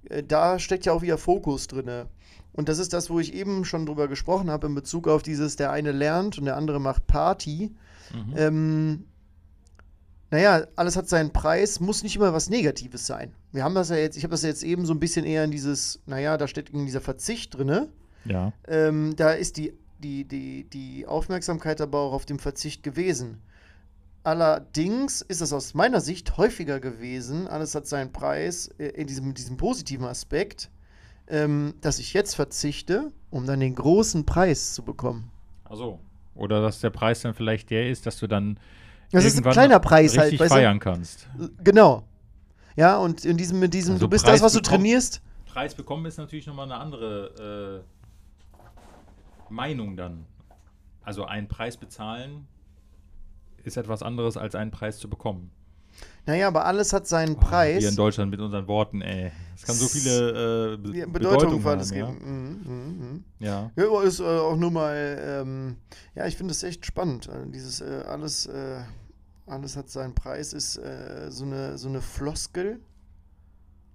Äh, 0.08 0.22
Da 0.22 0.58
steckt 0.58 0.84
ja 0.86 0.92
auch 0.92 1.02
wieder 1.02 1.18
Fokus 1.18 1.66
drin. 1.66 2.06
Und 2.54 2.68
das 2.68 2.78
ist 2.78 2.92
das, 2.92 3.08
wo 3.10 3.18
ich 3.18 3.32
eben 3.34 3.64
schon 3.64 3.86
drüber 3.86 4.08
gesprochen 4.08 4.50
habe, 4.50 4.66
in 4.66 4.74
Bezug 4.74 5.08
auf 5.08 5.22
dieses, 5.22 5.56
der 5.56 5.70
eine 5.70 5.92
lernt 5.92 6.36
und 6.38 6.44
der 6.44 6.56
andere 6.56 6.80
macht 6.80 7.06
Party. 7.06 7.74
Mhm. 8.14 8.34
Ähm, 8.36 9.04
naja, 10.32 10.66
alles 10.76 10.96
hat 10.96 11.10
seinen 11.10 11.30
Preis, 11.30 11.78
muss 11.78 12.02
nicht 12.02 12.16
immer 12.16 12.32
was 12.32 12.48
Negatives 12.48 13.06
sein. 13.06 13.34
Wir 13.52 13.64
haben 13.64 13.74
das 13.74 13.90
ja 13.90 13.96
jetzt, 13.96 14.16
ich 14.16 14.24
habe 14.24 14.30
das 14.30 14.42
ja 14.42 14.48
jetzt 14.48 14.62
eben 14.62 14.86
so 14.86 14.94
ein 14.94 14.98
bisschen 14.98 15.26
eher 15.26 15.44
in 15.44 15.50
dieses, 15.50 16.00
naja, 16.06 16.38
da 16.38 16.48
steht 16.48 16.70
in 16.70 16.86
dieser 16.86 17.02
Verzicht 17.02 17.58
drin. 17.58 17.88
Ja. 18.24 18.54
Ähm, 18.66 19.14
da 19.14 19.32
ist 19.32 19.58
die, 19.58 19.74
die, 19.98 20.24
die, 20.24 20.64
die 20.64 21.06
Aufmerksamkeit 21.06 21.82
aber 21.82 21.98
auch 21.98 22.14
auf 22.14 22.24
dem 22.24 22.38
Verzicht 22.38 22.82
gewesen. 22.82 23.42
Allerdings 24.24 25.20
ist 25.20 25.42
es 25.42 25.52
aus 25.52 25.74
meiner 25.74 26.00
Sicht 26.00 26.38
häufiger 26.38 26.80
gewesen, 26.80 27.46
alles 27.46 27.74
hat 27.74 27.86
seinen 27.86 28.10
Preis, 28.10 28.68
äh, 28.78 28.86
in 28.86 29.08
diesem, 29.08 29.34
diesem 29.34 29.58
positiven 29.58 30.06
Aspekt, 30.06 30.70
ähm, 31.28 31.74
dass 31.82 31.98
ich 31.98 32.14
jetzt 32.14 32.36
verzichte, 32.36 33.12
um 33.28 33.44
dann 33.44 33.60
den 33.60 33.74
großen 33.74 34.24
Preis 34.24 34.72
zu 34.72 34.82
bekommen. 34.82 35.30
Also. 35.64 36.00
Oder 36.34 36.62
dass 36.62 36.80
der 36.80 36.88
Preis 36.88 37.20
dann 37.20 37.34
vielleicht 37.34 37.68
der 37.68 37.90
ist, 37.90 38.06
dass 38.06 38.16
du 38.16 38.26
dann 38.26 38.58
Das 39.12 39.24
ist 39.24 39.36
ein 39.44 39.50
kleiner 39.50 39.78
Preis 39.78 40.16
halt, 40.18 40.32
weißt 40.38 40.50
du? 40.50 40.54
feiern 40.54 40.78
kannst. 40.80 41.28
Genau. 41.62 42.02
Ja, 42.76 42.96
und 42.98 43.24
in 43.24 43.36
diesem, 43.36 43.60
mit 43.60 43.74
diesem, 43.74 43.94
Also 43.94 44.06
du 44.06 44.10
bist 44.10 44.24
Preis 44.24 44.36
das, 44.36 44.42
was 44.46 44.52
du 44.54 44.60
bekommen- 44.60 44.78
trainierst. 44.84 45.20
Preis 45.46 45.74
bekommen 45.74 46.06
ist 46.06 46.16
natürlich 46.16 46.46
nochmal 46.46 46.64
eine 46.64 46.76
andere 46.80 47.82
äh, 49.50 49.52
Meinung 49.52 49.96
dann. 49.96 50.24
Also 51.02 51.24
einen 51.24 51.48
Preis 51.48 51.76
bezahlen 51.76 52.46
ist 53.64 53.76
etwas 53.76 54.02
anderes 54.02 54.36
als 54.36 54.54
einen 54.54 54.70
Preis 54.70 54.98
zu 54.98 55.08
bekommen. 55.10 55.50
Naja, 56.24 56.48
aber 56.48 56.64
alles 56.64 56.92
hat 56.92 57.06
seinen 57.06 57.34
Oh, 57.36 57.40
Preis. 57.40 57.82
Wir 57.82 57.88
in 57.90 57.96
Deutschland 57.96 58.30
mit 58.30 58.40
unseren 58.40 58.66
Worten, 58.66 59.02
ey. 59.02 59.30
Es 59.54 59.62
kann 59.62 59.74
so 59.74 59.86
viele 59.88 60.74
äh, 60.74 60.76
Be 60.78 60.96
Ja, 60.96 61.06
Bedeutungen 61.06 61.12
Bedeutung 61.12 61.60
für 61.60 61.68
haben, 61.68 61.78
alles 61.78 61.90
ja? 61.90 62.06
geben. 62.06 62.62
Mhm, 62.64 62.72
mhm, 62.72 62.98
mhm. 63.10 63.24
Ja. 63.40 63.70
Ja, 63.76 64.02
ist 64.02 64.20
äh, 64.20 64.22
auch 64.24 64.56
nur 64.56 64.70
mal, 64.70 65.18
ähm, 65.44 65.76
ja, 66.14 66.26
ich 66.26 66.36
finde 66.36 66.52
das 66.54 66.62
echt 66.62 66.86
spannend. 66.86 67.28
Äh, 67.28 67.50
dieses 67.50 67.80
äh, 67.82 68.04
alles, 68.08 68.46
äh, 68.46 68.80
alles 69.46 69.76
hat 69.76 69.90
seinen 69.90 70.14
Preis, 70.14 70.52
ist 70.52 70.76
äh, 70.76 71.30
so, 71.30 71.44
eine, 71.44 71.78
so 71.78 71.88
eine 71.88 72.00
Floskel, 72.00 72.80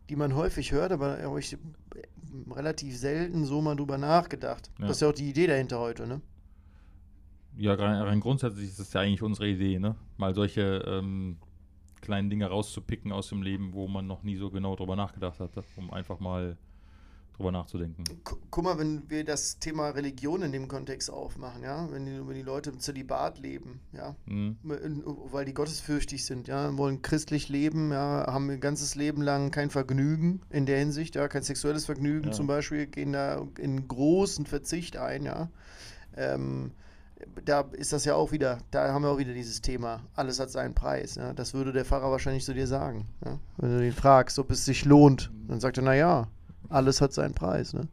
die 0.09 0.15
man 0.15 0.35
häufig 0.35 0.71
hört, 0.71 0.91
aber 0.91 1.21
habe 1.21 1.39
ich 1.39 1.57
relativ 2.51 2.97
selten 2.97 3.45
so 3.45 3.61
mal 3.61 3.75
drüber 3.75 3.97
nachgedacht. 3.97 4.71
Ja. 4.79 4.87
Das 4.87 4.97
ist 4.97 5.01
ja 5.01 5.09
auch 5.09 5.13
die 5.13 5.29
Idee 5.29 5.47
dahinter 5.47 5.79
heute, 5.79 6.07
ne? 6.07 6.21
Ja, 7.55 7.73
rein, 7.73 8.01
rein 8.01 8.19
grundsätzlich 8.19 8.69
ist 8.69 8.79
das 8.79 8.93
ja 8.93 9.01
eigentlich 9.01 9.23
unsere 9.23 9.47
Idee, 9.47 9.79
ne? 9.79 9.95
Mal 10.17 10.35
solche 10.35 10.83
ähm, 10.85 11.37
kleinen 12.01 12.29
Dinge 12.29 12.47
rauszupicken 12.47 13.11
aus 13.11 13.29
dem 13.29 13.41
Leben, 13.41 13.73
wo 13.73 13.87
man 13.87 14.05
noch 14.05 14.23
nie 14.23 14.35
so 14.35 14.51
genau 14.51 14.75
drüber 14.75 14.95
nachgedacht 14.95 15.39
hatte, 15.39 15.63
um 15.75 15.91
einfach 15.91 16.19
mal 16.19 16.57
drüber 17.37 17.51
nachzudenken. 17.51 18.03
Gu- 18.23 18.35
Guck 18.49 18.63
mal, 18.63 18.77
wenn 18.79 19.09
wir 19.09 19.23
das 19.23 19.59
Thema 19.59 19.89
Religion 19.89 20.41
in 20.41 20.51
dem 20.51 20.67
Kontext 20.67 21.11
aufmachen, 21.11 21.61
ja, 21.63 21.87
wenn 21.91 22.05
die, 22.05 22.27
wenn 22.27 22.33
die 22.35 22.41
Leute 22.41 22.71
im 22.71 22.79
Zölibat 22.79 23.39
leben, 23.39 23.79
ja, 23.93 24.15
Mhm. 24.25 24.57
weil 24.63 25.45
die 25.45 25.53
gottesfürchtig 25.53 26.25
sind, 26.25 26.47
ja, 26.47 26.75
wollen 26.77 27.01
christlich 27.03 27.49
leben, 27.49 27.91
ja, 27.91 28.25
haben 28.27 28.49
ihr 28.49 28.57
ganzes 28.57 28.95
Leben 28.95 29.21
lang 29.21 29.51
kein 29.51 29.69
Vergnügen 29.69 30.41
in 30.49 30.65
der 30.65 30.79
Hinsicht, 30.79 31.15
ja, 31.15 31.27
kein 31.27 31.43
sexuelles 31.43 31.85
Vergnügen 31.85 32.27
Ja. 32.27 32.31
zum 32.33 32.47
Beispiel, 32.47 32.87
gehen 32.87 33.13
da 33.13 33.45
in 33.59 33.87
großen 33.87 34.45
Verzicht 34.47 34.97
ein, 34.97 35.23
ja. 35.23 35.49
Ähm, 36.15 36.71
da 37.45 37.61
ist 37.71 37.93
das 37.93 38.05
ja 38.05 38.13
auch 38.15 38.31
wieder, 38.31 38.59
da 38.71 38.91
haben 38.93 39.01
wir 39.03 39.09
auch 39.09 39.17
wieder 39.17 39.33
dieses 39.33 39.61
Thema, 39.61 40.01
alles 40.15 40.39
hat 40.39 40.49
seinen 40.51 40.73
Preis, 40.75 41.15
ja. 41.15 41.33
Das 41.33 41.53
würde 41.53 41.71
der 41.73 41.85
Pfarrer 41.85 42.09
wahrscheinlich 42.11 42.45
zu 42.45 42.53
dir 42.53 42.67
sagen, 42.67 43.07
ja. 43.25 43.39
Wenn 43.57 43.77
du 43.77 43.85
ihn 43.85 43.93
fragst, 43.93 44.39
ob 44.39 44.49
es 44.51 44.65
sich 44.65 44.85
lohnt, 44.85 45.31
dann 45.47 45.59
sagt 45.59 45.77
er, 45.77 45.83
naja, 45.83 46.27
alles 46.69 47.01
hat 47.01 47.13
seinen 47.13 47.33
Preis, 47.33 47.73
ne. 47.73 47.87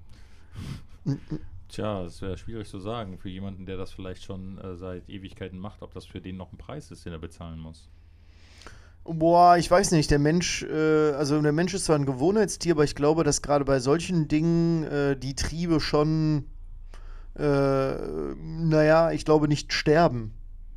Tja, 1.68 2.04
das 2.04 2.22
wäre 2.22 2.38
schwierig 2.38 2.68
zu 2.68 2.78
sagen 2.78 3.18
für 3.18 3.28
jemanden, 3.28 3.66
der 3.66 3.76
das 3.76 3.92
vielleicht 3.92 4.22
schon 4.22 4.58
äh, 4.58 4.76
seit 4.76 5.08
Ewigkeiten 5.08 5.58
macht, 5.58 5.82
ob 5.82 5.92
das 5.92 6.06
für 6.06 6.20
den 6.20 6.36
noch 6.36 6.52
ein 6.52 6.58
Preis 6.58 6.90
ist, 6.90 7.04
den 7.04 7.12
er 7.12 7.18
bezahlen 7.18 7.58
muss. 7.58 7.88
Boah, 9.04 9.58
ich 9.58 9.70
weiß 9.70 9.92
nicht. 9.92 10.10
Der 10.10 10.18
Mensch, 10.18 10.62
äh, 10.62 11.12
also 11.12 11.40
der 11.40 11.52
Mensch 11.52 11.74
ist 11.74 11.84
zwar 11.84 11.96
ein 11.96 12.06
Gewohnheitstier, 12.06 12.72
aber 12.72 12.84
ich 12.84 12.94
glaube, 12.94 13.22
dass 13.22 13.42
gerade 13.42 13.64
bei 13.64 13.78
solchen 13.78 14.28
Dingen 14.28 14.84
äh, 14.84 15.16
die 15.16 15.34
Triebe 15.34 15.78
schon, 15.80 16.44
äh, 17.36 17.94
naja, 18.34 19.10
ich 19.10 19.26
glaube 19.26 19.46
nicht 19.48 19.74
sterben, 19.74 20.32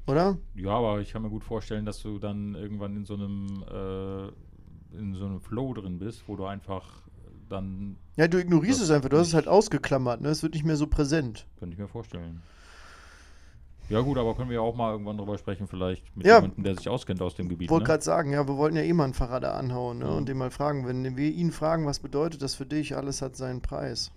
oder? 0.07 0.37
Ja, 0.55 0.71
aber 0.71 0.99
ich 0.99 1.13
kann 1.13 1.21
mir 1.21 1.29
gut 1.29 1.45
vorstellen, 1.45 1.85
dass 1.85 2.01
du 2.01 2.19
dann 2.19 2.55
irgendwann 2.55 2.97
in 2.97 3.05
so 3.05 3.13
einem 3.13 3.63
äh, 3.71 4.27
in 4.97 5.13
so 5.13 5.25
einem 5.25 5.39
Flow 5.39 5.73
drin 5.73 5.99
bist, 5.99 6.23
wo 6.27 6.35
du 6.35 6.45
einfach 6.45 7.06
dann, 7.49 7.97
Ja, 8.15 8.27
du 8.27 8.37
ignorierst 8.39 8.81
es 8.81 8.89
einfach. 8.91 9.09
Du 9.09 9.17
hast 9.17 9.27
es 9.27 9.33
halt 9.33 9.47
ausgeklammert, 9.47 10.21
ne? 10.21 10.29
Es 10.29 10.43
wird 10.43 10.53
nicht 10.53 10.65
mehr 10.65 10.75
so 10.77 10.87
präsent. 10.87 11.45
könnte 11.59 11.73
ich 11.73 11.79
mir 11.79 11.87
vorstellen. 11.87 12.41
Ja 13.89 14.01
gut, 14.01 14.17
aber 14.17 14.35
können 14.35 14.49
wir 14.49 14.61
auch 14.61 14.75
mal 14.75 14.91
irgendwann 14.91 15.17
drüber 15.17 15.37
sprechen, 15.37 15.67
vielleicht 15.67 16.13
mit 16.17 16.25
Ja. 16.27 16.35
jemandem, 16.35 16.63
der 16.65 16.75
sich 16.75 16.89
auskennt 16.89 17.21
aus 17.21 17.35
dem 17.35 17.47
Gebiet. 17.47 17.69
Wollte 17.69 17.83
Ne? 17.83 17.87
gerade 17.87 18.03
sagen, 18.03 18.33
ja, 18.33 18.45
wir 18.45 18.57
wollten 18.57 18.75
ja 18.75 18.83
eh 18.83 18.91
mal 18.91 19.05
einen 19.05 19.13
da 19.13 19.53
anhauen, 19.53 19.99
ne? 19.99 20.05
Mhm. 20.05 20.11
Und 20.11 20.27
den 20.27 20.37
mal 20.37 20.51
fragen, 20.51 20.85
wenn 20.87 21.15
wir 21.15 21.31
ihn 21.31 21.51
fragen, 21.51 21.85
was 21.85 21.99
bedeutet 21.99 22.41
das 22.41 22.53
für 22.55 22.65
dich? 22.65 22.97
Alles 22.97 23.21
hat 23.21 23.37
seinen 23.37 23.61
Preis. 23.61 24.11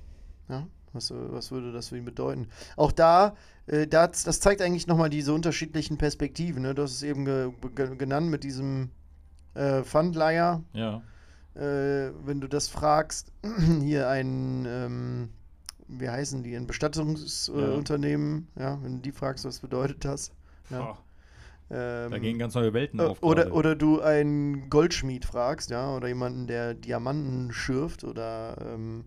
Ja? 0.49 0.67
Was, 0.93 1.13
äh, 1.13 1.15
was 1.31 1.53
würde 1.53 1.71
das 1.71 1.91
für 1.91 1.97
ihn 1.99 2.05
bedeuten? 2.05 2.49
Auch 2.77 2.91
da, 2.91 3.37
äh, 3.67 3.87
das, 3.87 4.25
das 4.25 4.41
zeigt 4.41 4.61
eigentlich 4.61 4.89
nochmal 4.89 5.09
diese 5.09 5.33
unterschiedlichen 5.33 5.99
Perspektiven. 5.99 6.63
Ne? 6.63 6.75
Du 6.75 6.83
hast 6.83 6.91
es 6.95 7.05
eben 7.05 7.25
ge 7.25 7.53
ge 7.77 7.95
genannt 7.97 8.29
mit 8.29 8.43
diesem 8.43 8.91
äh, 9.55 9.85
Pfandleiher. 9.85 10.65
Ja, 10.73 11.03
Äh, 11.55 12.13
wenn 12.25 12.41
du 12.41 12.49
das 12.49 12.69
fragst, 12.69 13.33
hier 13.83 14.09
ein, 14.09 14.65
ähm, 14.67 15.29
wie 15.89 16.09
heißen 16.09 16.43
die, 16.43 16.55
ein 16.55 16.67
Bestattungsunternehmen, 16.67 17.69
Ja. 17.69 17.75
äh, 17.75 17.79
Unternehmen, 17.79 18.49
ja, 18.59 18.79
wenn 18.83 18.97
du 18.97 19.03
die 19.03 19.13
fragst, 19.13 19.45
was 19.45 19.61
bedeutet 19.61 20.05
das? 20.05 20.33
Ja. 20.71 20.97
Ähm, 21.73 22.11
da 22.11 22.19
gehen 22.19 22.39
ganz 22.39 22.55
neue 22.55 22.73
Welten 22.73 22.99
äh, 23.01 23.05
auf. 23.05 23.23
Oder, 23.23 23.45
gerade. 23.45 23.55
oder 23.55 23.77
du 23.77 24.01
einen 24.01 24.71
Goldschmied 24.71 25.25
fragst, 25.25 25.71
ja, 25.71 25.95
oder 25.95 26.09
jemanden, 26.09 26.47
der 26.47 26.75
Diamanten 26.75 27.53
schürft 27.53 28.05
oder 28.05 28.57
ähm, 28.61 29.05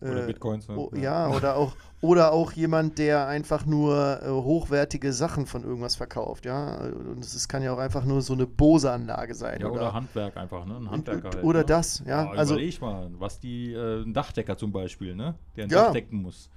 Oder 0.00 0.24
äh, 0.24 0.26
Bitcoins. 0.26 0.68
Ne? 0.68 0.76
oh, 0.76 0.90
ja, 0.94 1.28
oder 1.28 1.56
auch 1.56 1.74
oder 2.00 2.32
auch 2.32 2.52
jemand, 2.52 2.98
der 2.98 3.26
einfach 3.26 3.64
nur 3.64 4.20
äh, 4.22 4.28
hochwertige 4.28 5.12
Sachen 5.12 5.46
von 5.46 5.64
irgendwas 5.64 5.96
verkauft, 5.96 6.44
ja. 6.44 6.76
Und 6.76 7.24
es 7.24 7.48
kann 7.48 7.62
ja 7.62 7.72
auch 7.72 7.78
einfach 7.78 8.04
nur 8.04 8.22
so 8.22 8.34
eine 8.34 8.46
Bose-Anlage 8.46 9.34
sein. 9.34 9.60
Ja, 9.60 9.66
oder, 9.68 9.80
oder, 9.80 9.92
Handwerk 9.94 10.36
einfach, 10.36 10.66
ne? 10.66 10.76
Ein 10.76 10.90
Handwerker 10.90 11.30
halt, 11.30 11.44
oder 11.44 11.60
ne? 11.60 11.64
das, 11.66 12.02
ja. 12.06 12.26
Oh, 12.26 12.36
also 12.36 12.54
überleg 12.54 12.80
mal, 12.80 13.10
was 13.18 13.40
die, 13.40 13.72
äh, 13.72 14.02
ein 14.02 14.12
Dachdecker 14.12 14.56
zum 14.56 14.72
Beispiel, 14.72 15.14
ne? 15.14 15.34
Der 15.56 15.64
ein 15.64 15.70
Ja. 15.70 15.86
Dach 15.86 15.92
decken 15.92 16.22
muss. 16.22 16.50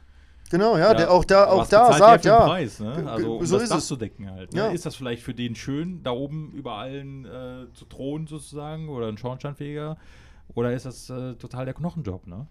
genau, 0.51 0.77
ja, 0.77 0.93
der 0.93 1.11
auch 1.11 1.23
da, 1.23 1.47
auch 1.47 1.67
da 1.67 1.93
sagt, 1.93 2.25
ja. 2.25 2.45
Preis, 2.45 2.79
ne? 2.79 3.09
Also 3.09 3.37
um 3.37 3.45
so 3.45 3.55
das 3.55 3.63
ist 3.63 3.71
Dach 3.71 3.77
es. 3.77 3.87
zu 3.87 3.95
decken 3.95 4.29
halt. 4.29 4.53
Ne? 4.53 4.59
Ja. 4.59 4.67
Ist 4.67 4.85
das 4.85 4.95
vielleicht 4.95 5.23
für 5.23 5.33
den 5.33 5.55
schön, 5.55 6.03
da 6.03 6.11
oben 6.11 6.51
über 6.51 6.73
allen 6.73 7.25
äh, 7.25 7.71
zu 7.73 7.85
thronen 7.85 8.27
sozusagen 8.27 8.89
oder 8.89 9.07
ein 9.07 9.17
Schornsteinfeger? 9.17 9.97
Oder 10.55 10.73
ist 10.73 10.85
das 10.85 11.09
äh, 11.09 11.35
total 11.35 11.65
der 11.65 11.73
Knochenjob, 11.73 12.27
ne? 12.27 12.47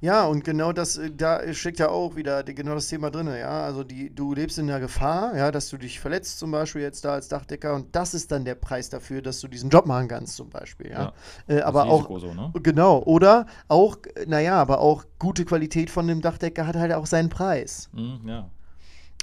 Ja, 0.00 0.26
und 0.26 0.44
genau 0.44 0.72
das, 0.72 0.98
äh, 0.98 1.10
da 1.10 1.52
steckt 1.54 1.78
ja 1.78 1.88
auch 1.88 2.14
wieder 2.14 2.42
genau 2.44 2.74
das 2.74 2.88
Thema 2.88 3.10
drin, 3.10 3.26
ja. 3.28 3.64
Also 3.64 3.84
die, 3.84 4.14
du 4.14 4.34
lebst 4.34 4.58
in 4.58 4.66
der 4.66 4.80
Gefahr, 4.80 5.36
ja, 5.36 5.50
dass 5.50 5.68
du 5.70 5.78
dich 5.78 5.98
verletzt 5.98 6.38
zum 6.38 6.50
Beispiel 6.50 6.82
jetzt 6.82 7.04
da 7.04 7.14
als 7.14 7.28
Dachdecker 7.28 7.74
und 7.74 7.96
das 7.96 8.14
ist 8.14 8.30
dann 8.30 8.44
der 8.44 8.54
Preis 8.54 8.90
dafür, 8.90 9.22
dass 9.22 9.40
du 9.40 9.48
diesen 9.48 9.70
Job 9.70 9.86
machen 9.86 10.08
kannst 10.08 10.36
zum 10.36 10.50
Beispiel, 10.50 10.90
ja. 10.90 11.12
Äh, 11.46 11.56
Das 11.56 11.64
aber 11.64 11.84
auch, 11.86 12.08
so, 12.20 12.34
ne? 12.34 12.52
genau, 12.62 13.02
oder 13.04 13.46
auch, 13.68 13.96
äh, 14.14 14.26
naja, 14.26 14.60
aber 14.60 14.80
auch 14.80 15.04
gute 15.18 15.44
Qualität 15.44 15.90
von 15.90 16.06
dem 16.06 16.20
Dachdecker 16.20 16.66
hat 16.66 16.76
halt 16.76 16.92
auch 16.92 17.06
seinen 17.06 17.30
Preis. 17.30 17.88
Mhm, 17.92 18.28
ja. 18.28 18.50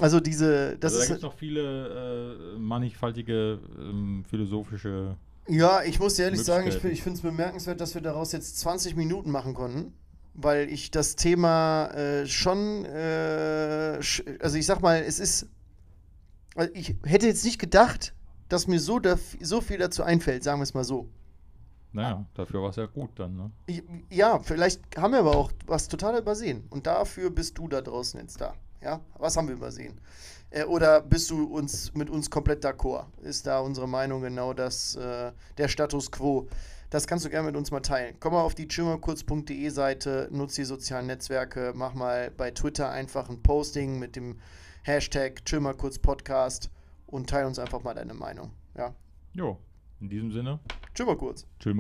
Also 0.02 0.20
diese, 0.20 0.78
das 0.78 0.94
also 0.94 1.04
da 1.04 1.08
gibt 1.08 1.18
es 1.18 1.24
noch 1.24 1.34
viele 1.34 2.56
äh, 2.56 2.60
mannigfaltige 2.60 3.60
ähm, 3.80 4.26
philosophische. 4.28 5.16
Ja, 5.48 5.84
ich 5.84 6.00
muss 6.00 6.16
dir 6.16 6.24
ehrlich 6.24 6.44
sagen, 6.44 6.68
ich, 6.68 6.84
ich 6.84 7.04
finde 7.04 7.18
es 7.18 7.22
bemerkenswert, 7.22 7.80
dass 7.82 7.94
wir 7.96 8.02
daraus 8.02 8.32
jetzt 8.32 8.60
20 8.60 8.96
Minuten 8.96 9.32
machen 9.32 9.54
konnten. 9.54 9.94
Weil 10.38 10.70
ich 10.70 10.92
das 10.92 11.16
Thema 11.16 11.88
äh, 11.92 12.28
schon, 12.28 12.84
äh, 12.86 14.00
also 14.42 14.58
ich 14.58 14.66
sag 14.66 14.82
mal, 14.82 15.02
es 15.02 15.20
ist 15.20 15.48
Also 16.56 16.72
ich 16.74 16.96
hätte 17.06 17.28
jetzt 17.28 17.46
nicht 17.46 17.60
gedacht, 17.60 18.14
dass 18.50 18.68
mir 18.68 18.80
so, 18.80 19.00
so 19.42 19.62
viel 19.62 19.78
dazu 19.78 20.04
einfällt, 20.04 20.44
sagen 20.44 20.60
wir 20.60 20.64
es 20.64 20.74
mal 20.74 20.84
so. 20.84 21.10
Naja, 21.94 22.26
dafür 22.34 22.62
war 22.62 22.70
es 22.72 22.76
ja 22.76 22.86
gut 22.88 23.12
dann, 23.18 23.38
ne? 23.38 23.52
Ja, 24.10 24.40
vielleicht 24.40 24.82
haben 24.98 25.14
wir 25.14 25.20
aber 25.20 25.38
auch 25.38 25.52
was 25.66 25.88
total 25.88 26.20
übersehen. 26.20 26.66
Und 26.70 26.86
dafür 26.88 27.30
bist 27.30 27.58
du 27.58 27.70
da 27.70 27.82
draußen 27.82 28.20
jetzt 28.20 28.42
da. 28.42 28.56
Ja, 28.82 29.02
was 29.18 29.36
haben 29.38 29.48
wir 29.48 29.56
übersehen? 29.56 30.00
Äh, 30.50 30.64
oder 30.64 31.02
bist 31.02 31.30
du 31.30 31.44
uns 31.46 31.94
mit 31.94 32.10
uns 32.10 32.30
komplett 32.30 32.64
d'accord? 32.64 33.06
Ist 33.22 33.48
da 33.48 33.60
unsere 33.60 33.88
Meinung 33.88 34.22
genau 34.22 34.54
das, 34.54 34.96
äh, 34.96 35.32
der 35.58 35.68
Status 35.68 36.12
quo? 36.12 36.48
Das 36.90 37.08
kannst 37.08 37.26
du 37.26 37.30
gerne 37.30 37.48
mit 37.48 37.58
uns 37.58 37.72
mal 37.72 37.82
teilen. 37.82 38.16
Komm 38.20 38.34
mal 38.34 38.42
auf 38.42 38.56
die 38.56 38.68
chimmerkurz.de 38.68 39.70
Seite, 39.70 40.30
nutze 40.32 40.62
die 40.62 40.66
sozialen 40.66 41.08
Netzwerke, 41.08 41.74
mach 41.76 41.94
mal 41.94 42.32
bei 42.32 42.52
Twitter 42.52 42.90
einfach 42.90 43.30
ein 43.30 43.42
Posting 43.42 44.00
mit 44.00 44.16
dem 44.16 44.40
Hashtag 44.84 45.44
chimmerkurz-podcast 45.46 46.70
und 47.08 47.30
teile 47.30 47.48
uns 47.48 47.60
einfach 47.60 47.84
mal 47.84 47.96
deine 47.96 48.14
Meinung. 48.14 48.52
Ja. 48.78 48.94
Jo, 49.34 49.58
in 50.00 50.10
diesem 50.10 50.32
Sinne. 50.32 50.60
Chill 50.94 51.06
mal 51.06 51.18
kurz. 51.18 51.46
Chill. 51.60 51.74